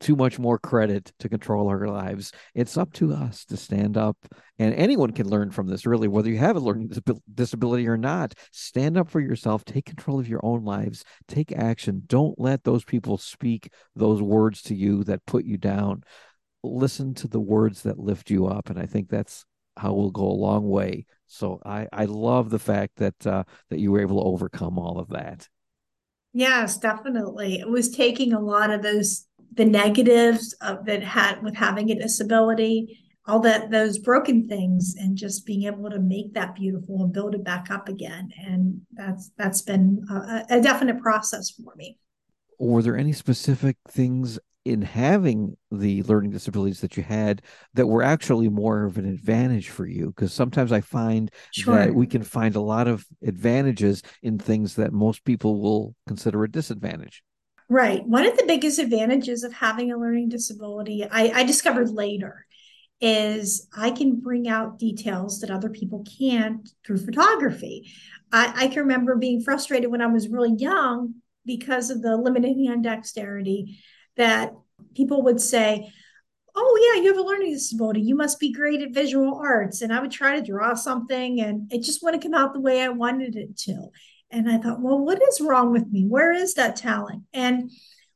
too 0.00 0.14
much 0.14 0.38
more 0.38 0.58
credit 0.58 1.12
to 1.18 1.28
control 1.28 1.68
our 1.68 1.88
lives. 1.88 2.32
It's 2.54 2.76
up 2.76 2.92
to 2.94 3.12
us 3.12 3.44
to 3.46 3.56
stand 3.56 3.96
up, 3.96 4.16
and 4.58 4.72
anyone 4.74 5.12
can 5.12 5.28
learn 5.28 5.50
from 5.50 5.66
this, 5.66 5.86
really, 5.86 6.08
whether 6.08 6.30
you 6.30 6.38
have 6.38 6.56
a 6.56 6.60
learning 6.60 6.92
disability 7.34 7.88
or 7.88 7.96
not. 7.96 8.34
Stand 8.52 8.96
up 8.96 9.10
for 9.10 9.20
yourself, 9.20 9.64
take 9.64 9.86
control 9.86 10.20
of 10.20 10.28
your 10.28 10.40
own 10.44 10.64
lives, 10.64 11.04
take 11.26 11.52
action. 11.52 12.02
Don't 12.06 12.38
let 12.38 12.64
those 12.64 12.84
people 12.84 13.18
speak 13.18 13.72
those 13.96 14.22
words 14.22 14.62
to 14.62 14.74
you 14.74 15.04
that 15.04 15.26
put 15.26 15.44
you 15.44 15.56
down. 15.56 16.04
Listen 16.62 17.14
to 17.14 17.28
the 17.28 17.40
words 17.40 17.82
that 17.82 17.98
lift 17.98 18.30
you 18.30 18.46
up. 18.46 18.70
And 18.70 18.78
I 18.78 18.86
think 18.86 19.08
that's 19.08 19.44
how 19.76 19.94
we'll 19.94 20.10
go 20.10 20.24
a 20.24 20.30
long 20.30 20.68
way. 20.68 21.06
So 21.28 21.60
I 21.64 21.86
I 21.92 22.06
love 22.06 22.50
the 22.50 22.58
fact 22.58 22.96
that 22.96 23.26
uh, 23.26 23.44
that 23.68 23.78
you 23.78 23.92
were 23.92 24.00
able 24.00 24.20
to 24.20 24.28
overcome 24.28 24.78
all 24.78 24.98
of 24.98 25.08
that. 25.10 25.48
Yes, 26.32 26.78
definitely. 26.78 27.60
It 27.60 27.68
was 27.68 27.90
taking 27.90 28.32
a 28.32 28.40
lot 28.40 28.70
of 28.70 28.82
those 28.82 29.26
the 29.54 29.64
negatives 29.64 30.54
of 30.60 30.84
that 30.86 31.02
had 31.02 31.42
with 31.42 31.54
having 31.54 31.90
a 31.90 31.94
disability, 31.94 32.98
all 33.26 33.40
that 33.40 33.70
those 33.70 33.98
broken 33.98 34.48
things, 34.48 34.94
and 34.98 35.16
just 35.16 35.46
being 35.46 35.64
able 35.64 35.90
to 35.90 35.98
make 35.98 36.34
that 36.34 36.54
beautiful 36.54 37.02
and 37.02 37.12
build 37.12 37.34
it 37.34 37.44
back 37.44 37.70
up 37.70 37.88
again. 37.88 38.30
And 38.44 38.80
that's 38.92 39.30
that's 39.36 39.62
been 39.62 40.04
a, 40.10 40.44
a 40.50 40.60
definite 40.60 41.00
process 41.00 41.50
for 41.50 41.74
me. 41.76 41.98
Were 42.58 42.82
there 42.82 42.96
any 42.96 43.12
specific 43.12 43.76
things 43.86 44.38
in 44.68 44.82
having 44.82 45.56
the 45.70 46.02
learning 46.02 46.30
disabilities 46.30 46.80
that 46.80 46.96
you 46.96 47.02
had 47.02 47.42
that 47.74 47.86
were 47.86 48.02
actually 48.02 48.48
more 48.48 48.84
of 48.84 48.98
an 48.98 49.06
advantage 49.06 49.70
for 49.70 49.86
you 49.86 50.08
because 50.08 50.32
sometimes 50.32 50.72
i 50.72 50.80
find 50.80 51.30
sure. 51.52 51.74
that 51.74 51.94
we 51.94 52.06
can 52.06 52.22
find 52.22 52.54
a 52.54 52.60
lot 52.60 52.86
of 52.86 53.06
advantages 53.24 54.02
in 54.22 54.38
things 54.38 54.74
that 54.74 54.92
most 54.92 55.24
people 55.24 55.60
will 55.60 55.94
consider 56.06 56.44
a 56.44 56.50
disadvantage. 56.50 57.22
Right. 57.70 58.06
One 58.06 58.24
of 58.24 58.34
the 58.36 58.46
biggest 58.46 58.78
advantages 58.78 59.42
of 59.42 59.52
having 59.52 59.92
a 59.92 59.98
learning 59.98 60.28
disability 60.28 61.04
i, 61.10 61.30
I 61.34 61.44
discovered 61.44 61.90
later 61.90 62.46
is 63.00 63.68
i 63.76 63.90
can 63.90 64.20
bring 64.20 64.48
out 64.48 64.78
details 64.78 65.40
that 65.40 65.50
other 65.50 65.70
people 65.70 66.04
can't 66.18 66.68
through 66.84 66.98
photography. 66.98 67.90
I, 68.32 68.52
I 68.64 68.68
can 68.68 68.80
remember 68.80 69.16
being 69.16 69.40
frustrated 69.42 69.90
when 69.90 70.02
i 70.02 70.06
was 70.06 70.28
really 70.28 70.54
young 70.56 71.14
because 71.46 71.90
of 71.90 72.02
the 72.02 72.16
limited 72.16 72.56
hand 72.56 72.84
dexterity 72.84 73.78
that 74.18 74.52
people 74.94 75.22
would 75.22 75.40
say, 75.40 75.90
Oh, 76.60 76.92
yeah, 76.92 77.02
you 77.02 77.08
have 77.08 77.18
a 77.18 77.22
learning 77.22 77.52
disability. 77.52 78.00
You 78.00 78.16
must 78.16 78.40
be 78.40 78.52
great 78.52 78.82
at 78.82 78.92
visual 78.92 79.40
arts. 79.40 79.80
And 79.80 79.92
I 79.92 80.00
would 80.00 80.10
try 80.10 80.34
to 80.34 80.44
draw 80.44 80.74
something 80.74 81.40
and 81.40 81.72
it 81.72 81.82
just 81.82 82.02
wouldn't 82.02 82.22
come 82.22 82.34
out 82.34 82.52
the 82.52 82.60
way 82.60 82.82
I 82.82 82.88
wanted 82.88 83.36
it 83.36 83.56
to. 83.58 83.90
And 84.30 84.50
I 84.50 84.58
thought, 84.58 84.80
well, 84.80 84.98
what 84.98 85.22
is 85.22 85.40
wrong 85.40 85.70
with 85.70 85.86
me? 85.90 86.04
Where 86.04 86.32
is 86.32 86.54
that 86.54 86.74
talent? 86.74 87.22
And 87.32 87.70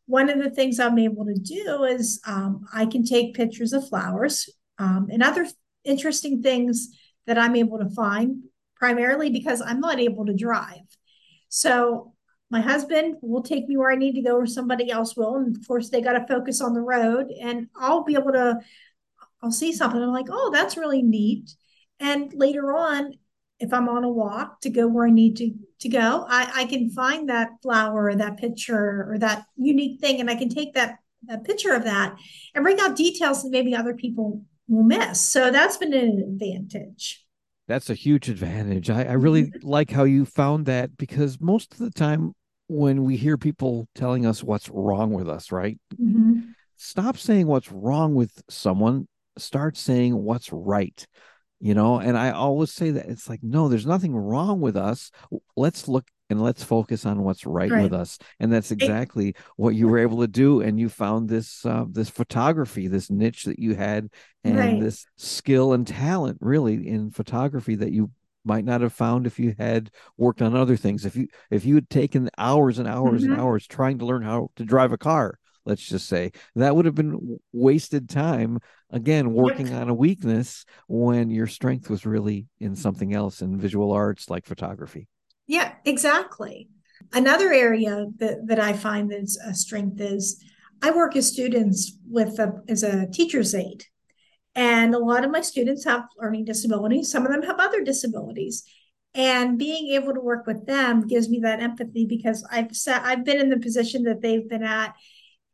one 0.06 0.28
of 0.28 0.42
the 0.42 0.50
things 0.50 0.80
I'm 0.80 0.98
able 0.98 1.24
to 1.24 1.34
do 1.34 1.84
is 1.84 2.20
um, 2.26 2.66
I 2.74 2.86
can 2.86 3.04
take 3.04 3.34
pictures 3.34 3.72
of 3.72 3.88
flowers 3.88 4.50
um, 4.78 5.08
and 5.10 5.22
other 5.22 5.46
interesting 5.84 6.42
things 6.42 6.88
that 7.26 7.38
I'm 7.38 7.56
able 7.56 7.78
to 7.78 7.88
find, 7.90 8.42
primarily 8.76 9.30
because 9.30 9.62
I'm 9.62 9.80
not 9.80 10.00
able 10.00 10.26
to 10.26 10.34
drive. 10.34 10.82
So 11.48 12.14
my 12.52 12.60
husband 12.60 13.16
will 13.22 13.42
take 13.42 13.66
me 13.66 13.78
where 13.78 13.90
I 13.90 13.96
need 13.96 14.12
to 14.12 14.22
go, 14.22 14.36
or 14.36 14.46
somebody 14.46 14.90
else 14.90 15.16
will. 15.16 15.36
And 15.36 15.56
of 15.56 15.66
course, 15.66 15.88
they 15.88 16.02
got 16.02 16.12
to 16.12 16.26
focus 16.26 16.60
on 16.60 16.74
the 16.74 16.82
road, 16.82 17.32
and 17.40 17.68
I'll 17.74 18.04
be 18.04 18.14
able 18.14 18.32
to, 18.32 18.60
I'll 19.42 19.50
see 19.50 19.72
something. 19.72 20.00
I'm 20.00 20.12
like, 20.12 20.28
oh, 20.30 20.50
that's 20.52 20.76
really 20.76 21.00
neat. 21.00 21.50
And 21.98 22.30
later 22.34 22.76
on, 22.76 23.14
if 23.58 23.72
I'm 23.72 23.88
on 23.88 24.04
a 24.04 24.08
walk 24.10 24.60
to 24.60 24.70
go 24.70 24.86
where 24.86 25.06
I 25.06 25.10
need 25.10 25.36
to 25.38 25.54
to 25.80 25.88
go, 25.88 26.26
I, 26.28 26.50
I 26.54 26.64
can 26.66 26.90
find 26.90 27.30
that 27.30 27.48
flower 27.62 28.04
or 28.08 28.16
that 28.16 28.36
picture 28.36 29.10
or 29.10 29.16
that 29.18 29.46
unique 29.56 30.00
thing, 30.00 30.20
and 30.20 30.28
I 30.28 30.34
can 30.34 30.50
take 30.50 30.74
that 30.74 30.98
that 31.28 31.44
picture 31.44 31.72
of 31.72 31.84
that 31.84 32.16
and 32.54 32.62
bring 32.62 32.80
out 32.80 32.96
details 32.96 33.42
that 33.42 33.50
maybe 33.50 33.74
other 33.74 33.94
people 33.94 34.42
will 34.68 34.82
miss. 34.82 35.22
So 35.26 35.50
that's 35.50 35.78
been 35.78 35.94
an 35.94 36.18
advantage. 36.18 37.24
That's 37.66 37.88
a 37.88 37.94
huge 37.94 38.28
advantage. 38.28 38.90
I, 38.90 39.04
I 39.04 39.12
really 39.12 39.44
mm-hmm. 39.44 39.66
like 39.66 39.90
how 39.90 40.04
you 40.04 40.26
found 40.26 40.66
that 40.66 40.98
because 40.98 41.40
most 41.40 41.72
of 41.72 41.78
the 41.78 41.90
time 41.90 42.34
when 42.72 43.04
we 43.04 43.16
hear 43.16 43.36
people 43.36 43.88
telling 43.94 44.26
us 44.26 44.42
what's 44.42 44.68
wrong 44.68 45.12
with 45.12 45.28
us, 45.28 45.52
right? 45.52 45.78
Mm-hmm. 45.94 46.40
Stop 46.76 47.16
saying 47.16 47.46
what's 47.46 47.70
wrong 47.70 48.14
with 48.14 48.42
someone, 48.48 49.06
start 49.38 49.76
saying 49.76 50.16
what's 50.16 50.52
right. 50.52 51.06
You 51.60 51.74
know, 51.74 52.00
and 52.00 52.18
I 52.18 52.32
always 52.32 52.72
say 52.72 52.90
that 52.90 53.06
it's 53.06 53.28
like, 53.28 53.38
no, 53.40 53.68
there's 53.68 53.86
nothing 53.86 54.16
wrong 54.16 54.60
with 54.60 54.76
us. 54.76 55.12
Let's 55.56 55.86
look 55.86 56.08
and 56.32 56.42
let's 56.42 56.64
focus 56.64 57.06
on 57.06 57.22
what's 57.22 57.46
right, 57.46 57.70
right. 57.70 57.82
with 57.82 57.92
us 57.92 58.18
and 58.40 58.52
that's 58.52 58.70
exactly 58.70 59.28
it, 59.28 59.36
what 59.56 59.74
you 59.74 59.86
were 59.86 59.98
able 59.98 60.22
to 60.22 60.26
do 60.26 60.62
and 60.62 60.80
you 60.80 60.88
found 60.88 61.28
this 61.28 61.64
uh, 61.66 61.84
this 61.90 62.08
photography 62.08 62.88
this 62.88 63.10
niche 63.10 63.44
that 63.44 63.58
you 63.58 63.74
had 63.74 64.08
and 64.42 64.58
right. 64.58 64.80
this 64.80 65.04
skill 65.16 65.74
and 65.74 65.86
talent 65.86 66.38
really 66.40 66.88
in 66.88 67.10
photography 67.10 67.74
that 67.74 67.92
you 67.92 68.10
might 68.44 68.64
not 68.64 68.80
have 68.80 68.92
found 68.92 69.26
if 69.26 69.38
you 69.38 69.54
had 69.58 69.90
worked 70.16 70.42
on 70.42 70.56
other 70.56 70.76
things 70.76 71.04
if 71.04 71.16
you 71.16 71.26
if 71.50 71.64
you 71.64 71.74
had 71.74 71.88
taken 71.88 72.30
hours 72.38 72.78
and 72.78 72.88
hours 72.88 73.22
mm-hmm. 73.22 73.32
and 73.32 73.40
hours 73.40 73.66
trying 73.66 73.98
to 73.98 74.04
learn 74.04 74.22
how 74.22 74.50
to 74.56 74.64
drive 74.64 74.92
a 74.92 74.98
car 74.98 75.38
let's 75.64 75.86
just 75.86 76.08
say 76.08 76.32
that 76.56 76.74
would 76.74 76.84
have 76.84 76.94
been 76.94 77.38
wasted 77.52 78.08
time 78.08 78.58
again 78.90 79.32
working 79.32 79.68
yep. 79.68 79.82
on 79.82 79.88
a 79.88 79.94
weakness 79.94 80.64
when 80.88 81.30
your 81.30 81.46
strength 81.46 81.88
was 81.88 82.04
really 82.04 82.46
in 82.60 82.74
something 82.74 83.14
else 83.14 83.42
in 83.42 83.58
visual 83.58 83.92
arts 83.92 84.28
like 84.28 84.46
photography 84.46 85.08
yeah 85.46 85.72
exactly 85.84 86.68
another 87.12 87.52
area 87.52 88.06
that, 88.18 88.46
that 88.46 88.58
i 88.58 88.72
find 88.72 89.10
that's 89.10 89.36
a 89.38 89.54
strength 89.54 90.00
is 90.00 90.42
i 90.82 90.90
work 90.90 91.16
as 91.16 91.28
students 91.28 91.98
with 92.08 92.38
a, 92.38 92.52
as 92.68 92.82
a 92.82 93.06
teacher's 93.10 93.54
aide 93.54 93.84
and 94.54 94.94
a 94.94 94.98
lot 94.98 95.24
of 95.24 95.30
my 95.30 95.40
students 95.40 95.84
have 95.84 96.04
learning 96.18 96.44
disabilities. 96.44 97.10
Some 97.10 97.24
of 97.24 97.32
them 97.32 97.42
have 97.42 97.58
other 97.58 97.82
disabilities. 97.82 98.64
And 99.14 99.58
being 99.58 99.92
able 99.92 100.14
to 100.14 100.20
work 100.20 100.46
with 100.46 100.66
them 100.66 101.06
gives 101.06 101.28
me 101.28 101.40
that 101.40 101.60
empathy 101.60 102.06
because 102.06 102.46
I've 102.50 102.74
sat, 102.74 103.04
I've 103.04 103.24
been 103.24 103.40
in 103.40 103.50
the 103.50 103.58
position 103.58 104.04
that 104.04 104.22
they've 104.22 104.48
been 104.48 104.62
at. 104.62 104.94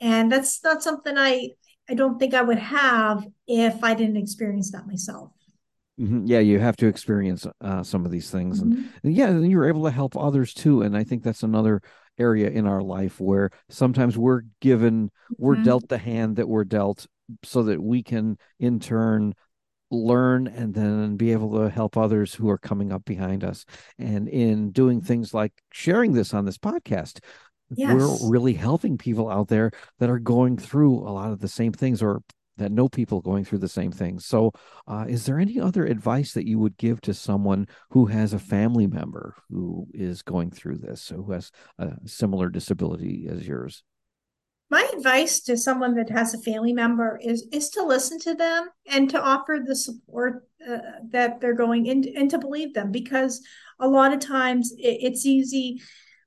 And 0.01 0.31
that's 0.31 0.63
not 0.63 0.83
something 0.83 1.19
I 1.19 1.51
I 1.89 1.95
don't 1.95 2.19
think 2.19 2.35
I 2.35 2.43
would 2.43 2.59
have 2.59 3.27
if 3.47 3.83
I 3.83 3.95
didn't 3.95 4.19
experience 4.19 4.71
that 4.73 4.87
myself. 4.87 5.33
Mm-hmm. 5.99 6.27
Yeah, 6.27 6.39
you 6.39 6.61
have 6.61 6.77
to 6.77 6.87
experience 6.87 7.47
uh, 7.61 7.83
some 7.83 8.05
of 8.05 8.13
these 8.13 8.31
things, 8.31 8.61
mm-hmm. 8.61 8.73
and, 8.73 8.93
and 9.03 9.17
yeah, 9.17 9.29
and 9.29 9.51
you're 9.51 9.67
able 9.67 9.85
to 9.85 9.91
help 9.91 10.17
others 10.17 10.55
too. 10.55 10.83
And 10.83 10.97
I 10.97 11.03
think 11.03 11.25
that's 11.25 11.43
another 11.43 11.83
area 12.19 12.51
in 12.51 12.67
our 12.67 12.83
life 12.83 13.19
where 13.19 13.51
sometimes 13.69 14.17
we're 14.17 14.43
given, 14.61 15.11
we're 15.39 15.55
mm-hmm. 15.55 15.65
dealt 15.65 15.89
the 15.89 15.99
hand 15.99 16.37
that 16.37 16.49
we're 16.49 16.65
dealt, 16.65 17.07
so 17.45 17.63
that 17.65 17.83
we 17.83 18.03
can 18.03 18.39
in 18.59 18.81
turn 18.81 19.35
learn 19.91 20.47
and 20.47 20.75
then 20.75 21.17
be 21.17 21.33
able 21.33 21.59
to 21.59 21.71
help 21.71 21.97
others 21.97 22.35
who 22.35 22.49
are 22.51 22.59
coming 22.59 22.93
up 22.93 23.05
behind 23.05 23.43
us. 23.43 23.65
And 23.99 24.29
in 24.29 24.71
doing 24.71 25.01
things 25.01 25.33
like 25.33 25.53
sharing 25.73 26.13
this 26.13 26.35
on 26.35 26.45
this 26.45 26.59
podcast, 26.59 27.21
yes. 27.75 27.95
we're 27.95 28.31
really 28.31 28.55
helping 28.55 28.99
people 28.99 29.31
out 29.31 29.49
there 29.49 29.71
that 29.99 30.11
are 30.11 30.19
going 30.19 30.59
through 30.59 30.99
a 30.99 31.11
lot 31.11 31.33
of 31.33 31.41
the 31.41 31.49
same 31.49 31.73
things 31.73 32.03
or 32.03 32.23
that 32.59 32.73
know 32.73 32.89
people 32.89 33.21
going 33.21 33.45
through 33.45 33.59
the 33.59 33.69
same 33.69 33.93
things. 33.93 34.27
So, 34.27 34.53
uh, 34.87 35.07
is 35.09 35.25
there 35.25 35.39
any 35.39 35.61
other 35.61 35.87
advice 35.87 36.33
that 36.33 36.47
you 36.47 36.59
would 36.59 36.77
give 36.77 37.01
to 37.03 37.15
someone 37.15 37.69
who 37.91 38.07
has 38.07 38.33
a 38.33 38.39
family 38.39 38.89
member 38.89 39.37
who 39.49 39.87
is 39.95 40.23
going 40.23 40.51
through 40.51 40.79
this, 40.79 41.09
who 41.09 41.31
has 41.31 41.53
a 41.79 41.93
similar 42.05 42.51
disability 42.51 43.29
as 43.31 43.47
yours? 43.47 43.85
My 44.71 44.89
advice 44.95 45.41
to 45.41 45.57
someone 45.57 45.95
that 45.95 46.11
has 46.11 46.35
a 46.35 46.39
family 46.39 46.73
member 46.73 47.19
is 47.23 47.47
is 47.53 47.71
to 47.71 47.83
listen 47.83 48.19
to 48.21 48.35
them 48.35 48.69
and 48.87 49.09
to 49.11 49.21
offer 49.21 49.59
the 49.65 49.77
support 49.77 50.47
uh, 50.69 50.79
that 51.11 51.41
they're 51.41 51.55
going 51.55 51.87
in 51.87 52.05
and 52.17 52.31
to 52.31 52.39
believe 52.39 52.75
them 52.75 52.93
because 52.93 53.43
a 53.81 53.89
lot 53.89 54.13
of 54.13 54.21
times 54.21 54.73
it, 54.79 54.99
it's 55.01 55.27
easy 55.27 55.81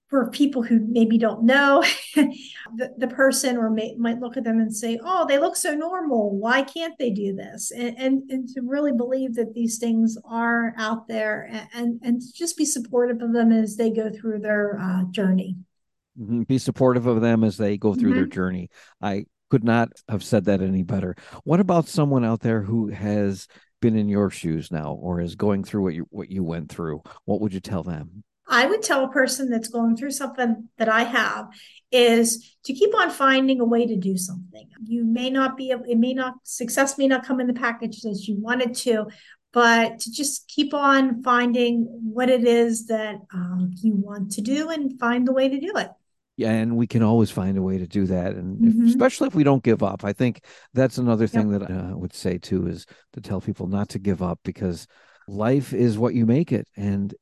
for 0.09 0.29
people 0.29 0.61
who 0.61 0.85
maybe 0.89 1.17
don't 1.17 1.43
know 1.43 1.81
the, 2.15 2.93
the 2.97 3.07
person 3.07 3.55
or 3.55 3.69
may, 3.69 3.95
might 3.95 4.19
look 4.19 4.35
at 4.35 4.43
them 4.43 4.59
and 4.59 4.75
say 4.75 4.99
oh 5.03 5.25
they 5.25 5.37
look 5.37 5.55
so 5.55 5.73
normal 5.73 6.37
why 6.37 6.61
can't 6.61 6.97
they 6.99 7.11
do 7.11 7.33
this 7.33 7.71
and, 7.71 7.97
and, 7.97 8.29
and 8.29 8.49
to 8.49 8.61
really 8.61 8.91
believe 8.91 9.35
that 9.35 9.53
these 9.53 9.77
things 9.77 10.17
are 10.25 10.73
out 10.77 11.07
there 11.07 11.47
and, 11.49 11.67
and, 11.73 11.99
and 12.03 12.21
just 12.33 12.57
be 12.57 12.65
supportive 12.65 13.21
of 13.21 13.31
them 13.31 13.51
as 13.51 13.77
they 13.77 13.89
go 13.89 14.09
through 14.09 14.39
their 14.39 14.77
uh, 14.79 15.03
journey. 15.11 15.55
Be 16.47 16.57
supportive 16.57 17.07
of 17.07 17.21
them 17.21 17.43
as 17.43 17.57
they 17.57 17.77
go 17.77 17.93
through 17.93 18.11
mm-hmm. 18.11 18.19
their 18.19 18.27
journey. 18.27 18.69
I 19.01 19.25
could 19.49 19.63
not 19.63 19.91
have 20.09 20.23
said 20.23 20.45
that 20.45 20.61
any 20.61 20.83
better. 20.83 21.15
What 21.43 21.59
about 21.59 21.87
someone 21.87 22.25
out 22.25 22.39
there 22.39 22.61
who 22.61 22.87
has 22.87 23.47
been 23.81 23.97
in 23.97 24.07
your 24.07 24.29
shoes 24.29 24.71
now 24.71 24.93
or 24.93 25.19
is 25.19 25.35
going 25.35 25.63
through 25.63 25.83
what 25.83 25.93
you 25.93 26.07
what 26.09 26.29
you 26.29 26.43
went 26.43 26.69
through? 26.69 27.03
What 27.25 27.41
would 27.41 27.53
you 27.53 27.59
tell 27.59 27.83
them? 27.83 28.23
I 28.47 28.65
would 28.65 28.81
tell 28.81 29.05
a 29.05 29.09
person 29.09 29.49
that's 29.49 29.69
going 29.69 29.95
through 29.95 30.11
something 30.11 30.67
that 30.77 30.89
I 30.89 31.03
have 31.03 31.47
is 31.89 32.57
to 32.65 32.73
keep 32.73 32.93
on 32.93 33.09
finding 33.09 33.61
a 33.61 33.65
way 33.65 33.87
to 33.87 33.95
do 33.95 34.17
something. 34.17 34.67
You 34.83 35.05
may 35.05 35.29
not 35.29 35.55
be, 35.55 35.71
able, 35.71 35.85
it 35.85 35.97
may 35.97 36.13
not, 36.13 36.33
success 36.43 36.97
may 36.97 37.07
not 37.07 37.25
come 37.25 37.39
in 37.39 37.47
the 37.47 37.53
package 37.53 38.03
as 38.03 38.27
you 38.27 38.35
wanted 38.37 38.75
to, 38.75 39.05
but 39.53 39.99
to 39.99 40.11
just 40.11 40.49
keep 40.49 40.73
on 40.73 41.23
finding 41.23 41.83
what 42.03 42.29
it 42.29 42.43
is 42.43 42.87
that 42.87 43.15
um, 43.33 43.71
you 43.81 43.95
want 43.95 44.33
to 44.33 44.41
do 44.41 44.69
and 44.69 44.99
find 44.99 45.25
the 45.25 45.33
way 45.33 45.47
to 45.47 45.59
do 45.59 45.71
it 45.77 45.89
yeah, 46.41 46.51
and 46.51 46.75
we 46.75 46.87
can 46.87 47.03
always 47.03 47.31
find 47.31 47.57
a 47.57 47.61
way 47.61 47.77
to 47.77 47.87
do 47.87 48.05
that, 48.07 48.35
and 48.35 48.57
mm-hmm. 48.57 48.83
if, 48.83 48.89
especially 48.89 49.27
if 49.27 49.35
we 49.35 49.43
don't 49.43 49.63
give 49.63 49.83
up. 49.83 50.03
I 50.03 50.13
think 50.13 50.43
that's 50.73 50.97
another 50.97 51.27
thing 51.27 51.51
yep. 51.51 51.61
that 51.61 51.71
I 51.71 51.93
would 51.93 52.13
say 52.13 52.37
too 52.37 52.67
is 52.67 52.85
to 53.13 53.21
tell 53.21 53.41
people 53.41 53.67
not 53.67 53.89
to 53.89 53.99
give 53.99 54.21
up 54.21 54.39
because 54.43 54.87
life 55.27 55.73
is 55.73 55.97
what 55.97 56.13
you 56.13 56.25
make 56.25 56.51
it, 56.51 56.67
and 56.75 57.13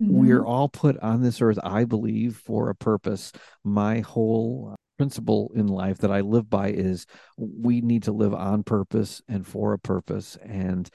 mm-hmm. 0.00 0.12
we're 0.14 0.44
all 0.44 0.68
put 0.68 0.98
on 0.98 1.22
this 1.22 1.40
earth, 1.40 1.58
I 1.62 1.84
believe, 1.84 2.36
for 2.36 2.70
a 2.70 2.74
purpose. 2.74 3.32
My 3.64 4.00
whole 4.00 4.76
principle 4.98 5.50
in 5.54 5.66
life 5.66 5.98
that 5.98 6.12
I 6.12 6.20
live 6.20 6.48
by 6.48 6.68
is 6.68 7.06
we 7.36 7.80
need 7.80 8.04
to 8.04 8.12
live 8.12 8.34
on 8.34 8.62
purpose 8.62 9.22
and 9.28 9.46
for 9.46 9.72
a 9.72 9.78
purpose, 9.78 10.36
and 10.42 10.88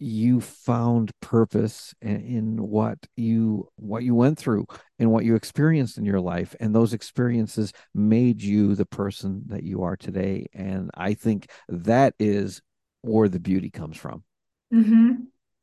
you 0.00 0.40
found 0.40 1.12
purpose 1.20 1.94
in 2.00 2.56
what 2.56 2.98
you 3.16 3.68
what 3.76 4.02
you 4.02 4.14
went 4.14 4.38
through 4.38 4.66
and 4.98 5.12
what 5.12 5.24
you 5.24 5.34
experienced 5.34 5.98
in 5.98 6.04
your 6.04 6.20
life. 6.20 6.56
And 6.58 6.74
those 6.74 6.94
experiences 6.94 7.72
made 7.94 8.42
you 8.42 8.74
the 8.74 8.86
person 8.86 9.42
that 9.48 9.62
you 9.62 9.82
are 9.82 9.96
today. 9.96 10.46
And 10.54 10.90
i 10.94 11.14
think 11.14 11.50
that 11.68 12.14
is 12.18 12.62
where 13.02 13.28
the 13.28 13.40
beauty 13.40 13.70
comes 13.70 13.96
from. 13.96 14.24
Mm-hmm. 14.72 15.12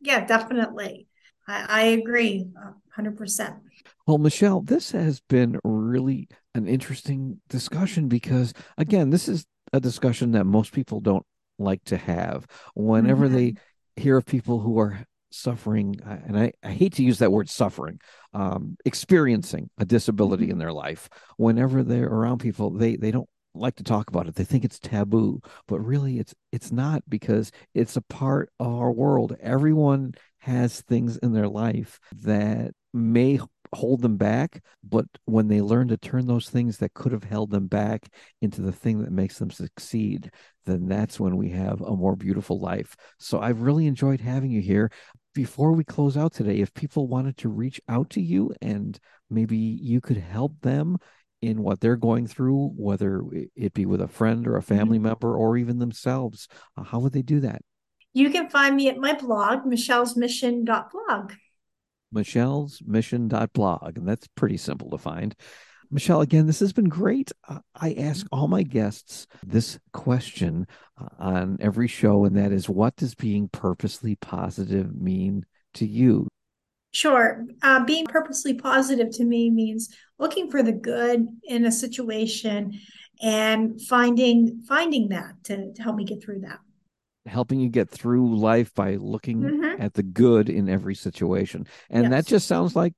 yeah 0.01 0.25
definitely. 0.25 1.07
I, 1.47 1.65
I 1.67 1.81
agree 1.83 2.47
100% 2.97 3.59
well 4.05 4.17
michelle 4.17 4.61
this 4.61 4.91
has 4.91 5.21
been 5.29 5.59
really 5.63 6.27
an 6.53 6.67
interesting 6.67 7.39
discussion 7.47 8.07
because 8.07 8.53
again 8.77 9.09
this 9.11 9.27
is 9.27 9.45
a 9.73 9.79
discussion 9.79 10.31
that 10.31 10.45
most 10.45 10.73
people 10.73 10.99
don't 10.99 11.25
like 11.59 11.83
to 11.85 11.97
have. 11.97 12.45
Whenever 12.75 13.25
mm-hmm. 13.25 13.35
they 13.35 13.55
hear 13.97 14.17
of 14.17 14.25
people 14.25 14.59
who 14.59 14.79
are 14.79 15.05
suffering, 15.31 15.95
uh, 16.05 16.17
and 16.25 16.37
I, 16.37 16.53
I 16.63 16.71
hate 16.71 16.93
to 16.95 17.03
use 17.03 17.19
that 17.19 17.31
word 17.31 17.49
suffering, 17.49 17.99
um, 18.33 18.77
experiencing 18.85 19.69
a 19.77 19.85
disability 19.85 20.45
mm-hmm. 20.45 20.53
in 20.53 20.57
their 20.57 20.73
life. 20.73 21.09
Whenever 21.37 21.83
they're 21.83 22.07
around 22.07 22.39
people, 22.39 22.69
they 22.71 22.95
they 22.95 23.11
don't 23.11 23.29
like 23.53 23.75
to 23.75 23.83
talk 23.83 24.09
about 24.09 24.27
it. 24.27 24.35
They 24.35 24.43
think 24.43 24.63
it's 24.63 24.79
taboo, 24.79 25.41
but 25.67 25.79
really 25.79 26.19
it's 26.19 26.33
it's 26.51 26.71
not 26.71 27.03
because 27.09 27.51
it's 27.73 27.97
a 27.97 28.01
part 28.01 28.51
of 28.59 28.67
our 28.67 28.91
world. 28.91 29.35
Everyone 29.41 30.13
has 30.39 30.81
things 30.81 31.17
in 31.17 31.33
their 31.33 31.47
life 31.49 31.99
that 32.23 32.71
may 32.93 33.39
hold 33.73 34.01
them 34.01 34.17
back. 34.17 34.63
But 34.83 35.05
when 35.25 35.47
they 35.47 35.61
learn 35.61 35.87
to 35.89 35.97
turn 35.97 36.27
those 36.27 36.49
things 36.49 36.77
that 36.77 36.93
could 36.93 37.11
have 37.11 37.23
held 37.23 37.51
them 37.51 37.67
back 37.67 38.07
into 38.41 38.61
the 38.61 38.71
thing 38.71 39.01
that 39.01 39.11
makes 39.11 39.37
them 39.37 39.51
succeed, 39.51 40.31
then 40.65 40.87
that's 40.87 41.19
when 41.19 41.37
we 41.37 41.49
have 41.49 41.81
a 41.81 41.95
more 41.95 42.15
beautiful 42.15 42.59
life. 42.59 42.95
So 43.19 43.39
I've 43.39 43.61
really 43.61 43.87
enjoyed 43.87 44.21
having 44.21 44.51
you 44.51 44.61
here. 44.61 44.91
Before 45.33 45.71
we 45.71 45.83
close 45.83 46.17
out 46.17 46.33
today, 46.33 46.59
if 46.59 46.73
people 46.73 47.07
wanted 47.07 47.37
to 47.37 47.49
reach 47.49 47.79
out 47.87 48.09
to 48.11 48.21
you 48.21 48.53
and 48.61 48.99
maybe 49.29 49.57
you 49.57 50.01
could 50.01 50.17
help 50.17 50.59
them 50.61 50.97
in 51.41 51.61
what 51.61 51.79
they're 51.79 51.95
going 51.95 52.27
through, 52.27 52.73
whether 52.75 53.21
it 53.55 53.73
be 53.73 53.85
with 53.85 54.01
a 54.01 54.07
friend 54.07 54.47
or 54.47 54.57
a 54.57 54.63
family 54.63 54.97
mm-hmm. 54.97 55.07
member 55.07 55.35
or 55.35 55.57
even 55.57 55.79
themselves, 55.79 56.47
uh, 56.75 56.83
how 56.83 56.99
would 56.99 57.13
they 57.13 57.21
do 57.21 57.39
that? 57.41 57.61
You 58.13 58.31
can 58.31 58.49
find 58.49 58.75
me 58.75 58.89
at 58.89 58.97
my 58.97 59.13
blog, 59.13 59.59
michellesmission.blog. 59.65 61.33
Michellesmission.blog. 62.13 63.97
And 63.97 64.07
that's 64.07 64.27
pretty 64.35 64.57
simple 64.57 64.89
to 64.91 64.97
find. 64.97 65.35
Michelle, 65.89 66.21
again, 66.21 66.47
this 66.47 66.59
has 66.59 66.73
been 66.73 66.89
great. 66.89 67.31
Uh, 67.47 67.59
I 67.75 67.93
ask 67.93 68.25
all 68.31 68.47
my 68.47 68.63
guests 68.63 69.25
this 69.45 69.79
question 69.93 70.67
uh, 70.99 71.07
on 71.17 71.57
every 71.61 71.87
show, 71.87 72.25
and 72.25 72.35
that 72.35 72.51
is 72.51 72.67
what 72.67 72.95
does 72.97 73.15
being 73.15 73.47
purposely 73.47 74.15
positive 74.15 74.93
mean 74.93 75.45
to 75.75 75.85
you? 75.85 76.27
Sure. 76.91 77.45
Uh, 77.61 77.83
being 77.85 78.05
purposely 78.05 78.53
positive 78.53 79.11
to 79.11 79.23
me 79.23 79.49
means 79.49 79.95
looking 80.19 80.49
for 80.49 80.63
the 80.63 80.73
good 80.73 81.27
in 81.43 81.65
a 81.65 81.71
situation 81.71 82.79
and 83.21 83.81
finding 83.81 84.61
finding 84.67 85.09
that 85.09 85.33
to, 85.43 85.73
to 85.73 85.81
help 85.81 85.95
me 85.95 86.05
get 86.05 86.23
through 86.23 86.41
that 86.41 86.59
helping 87.27 87.59
you 87.59 87.69
get 87.69 87.89
through 87.89 88.37
life 88.37 88.73
by 88.73 88.95
looking 88.95 89.41
mm-hmm. 89.41 89.81
at 89.81 89.93
the 89.93 90.03
good 90.03 90.49
in 90.49 90.69
every 90.69 90.95
situation 90.95 91.67
and 91.89 92.03
yes. 92.03 92.11
that 92.11 92.25
just 92.25 92.47
sounds 92.47 92.75
like 92.75 92.93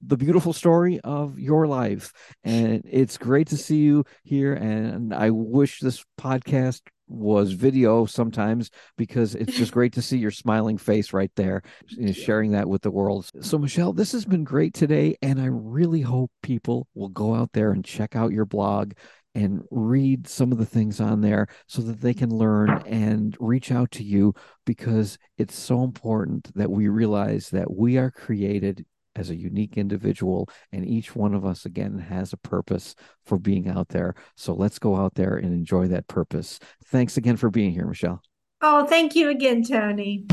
the 0.00 0.16
beautiful 0.16 0.52
story 0.52 1.00
of 1.02 1.38
your 1.38 1.66
life. 1.66 2.12
And 2.44 2.82
it's 2.84 3.18
great 3.18 3.48
to 3.48 3.56
see 3.56 3.78
you 3.78 4.04
here. 4.22 4.54
And 4.54 5.12
I 5.12 5.30
wish 5.30 5.80
this 5.80 6.04
podcast 6.20 6.82
was 7.08 7.52
video 7.52 8.04
sometimes 8.04 8.70
because 8.98 9.34
it's 9.34 9.56
just 9.56 9.72
great 9.72 9.94
to 9.94 10.02
see 10.02 10.18
your 10.18 10.30
smiling 10.30 10.76
face 10.76 11.12
right 11.12 11.30
there, 11.36 11.62
sharing 12.12 12.52
that 12.52 12.68
with 12.68 12.82
the 12.82 12.90
world. 12.90 13.28
So, 13.40 13.58
Michelle, 13.58 13.92
this 13.92 14.12
has 14.12 14.24
been 14.24 14.44
great 14.44 14.74
today. 14.74 15.16
And 15.22 15.40
I 15.40 15.46
really 15.46 16.02
hope 16.02 16.30
people 16.42 16.86
will 16.94 17.08
go 17.08 17.34
out 17.34 17.52
there 17.52 17.72
and 17.72 17.84
check 17.84 18.14
out 18.14 18.32
your 18.32 18.46
blog 18.46 18.92
and 19.34 19.62
read 19.70 20.26
some 20.26 20.52
of 20.52 20.58
the 20.58 20.66
things 20.66 21.00
on 21.00 21.20
there 21.20 21.46
so 21.66 21.82
that 21.82 22.00
they 22.00 22.14
can 22.14 22.30
learn 22.30 22.70
and 22.86 23.36
reach 23.38 23.70
out 23.70 23.90
to 23.92 24.02
you 24.02 24.34
because 24.64 25.18
it's 25.36 25.56
so 25.56 25.84
important 25.84 26.54
that 26.56 26.70
we 26.70 26.88
realize 26.88 27.50
that 27.50 27.70
we 27.70 27.96
are 27.98 28.10
created 28.10 28.84
as 29.14 29.30
a 29.30 29.36
unique 29.36 29.76
individual 29.76 30.48
and 30.72 30.86
each 30.86 31.14
one 31.14 31.34
of 31.34 31.44
us 31.44 31.64
again 31.64 31.98
has 31.98 32.32
a 32.32 32.36
purpose 32.36 32.94
for 33.26 33.38
being 33.38 33.68
out 33.68 33.88
there. 33.88 34.14
So 34.36 34.54
let's 34.54 34.78
go 34.78 34.96
out 34.96 35.14
there 35.14 35.36
and 35.36 35.52
enjoy 35.52 35.88
that 35.88 36.06
purpose. 36.06 36.58
Thanks 36.86 37.16
again 37.16 37.36
for 37.36 37.50
being 37.50 37.72
here 37.72 37.86
michelle. 37.86 38.22
Oh 38.60 38.86
thank 38.86 39.14
you 39.14 39.28
again 39.28 39.62
tony 39.62 40.26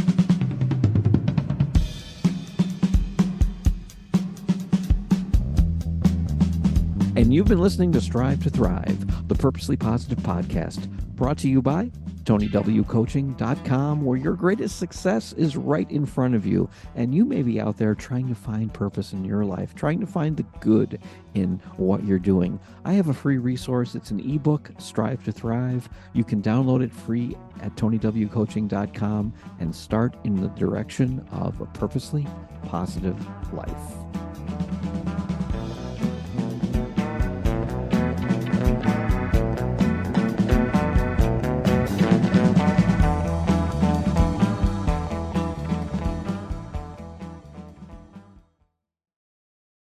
you've 7.35 7.47
been 7.47 7.59
listening 7.59 7.91
to 7.91 7.99
strive 7.99 8.41
to 8.41 8.49
thrive 8.49 9.27
the 9.27 9.35
purposely 9.35 9.75
positive 9.75 10.19
podcast 10.19 10.87
brought 11.15 11.37
to 11.37 11.49
you 11.49 11.61
by 11.61 11.91
TonyWCoaching.com, 12.23 14.05
where 14.05 14.17
your 14.17 14.35
greatest 14.35 14.79
success 14.79 15.33
is 15.33 15.57
right 15.57 15.89
in 15.91 16.05
front 16.05 16.33
of 16.33 16.45
you. 16.45 16.69
And 16.95 17.13
you 17.13 17.25
may 17.25 17.43
be 17.43 17.59
out 17.59 17.77
there 17.77 17.93
trying 17.93 18.29
to 18.29 18.35
find 18.35 18.73
purpose 18.73 19.11
in 19.11 19.25
your 19.25 19.43
life, 19.43 19.75
trying 19.75 19.99
to 19.99 20.07
find 20.07 20.37
the 20.37 20.45
good 20.61 20.99
in 21.33 21.61
what 21.75 22.05
you're 22.05 22.19
doing. 22.19 22.57
I 22.85 22.93
have 22.93 23.09
a 23.09 23.13
free 23.13 23.37
resource. 23.37 23.95
It's 23.95 24.11
an 24.11 24.21
ebook, 24.21 24.71
Strive 24.79 25.23
to 25.25 25.31
Thrive. 25.33 25.89
You 26.13 26.23
can 26.23 26.41
download 26.41 26.83
it 26.83 26.91
free 26.91 27.35
at 27.61 27.75
TonyWCoaching.com 27.75 29.33
and 29.59 29.75
start 29.75 30.15
in 30.23 30.39
the 30.41 30.49
direction 30.49 31.25
of 31.31 31.59
a 31.59 31.65
purposely 31.65 32.25
positive 32.63 33.19
life. 33.53 34.24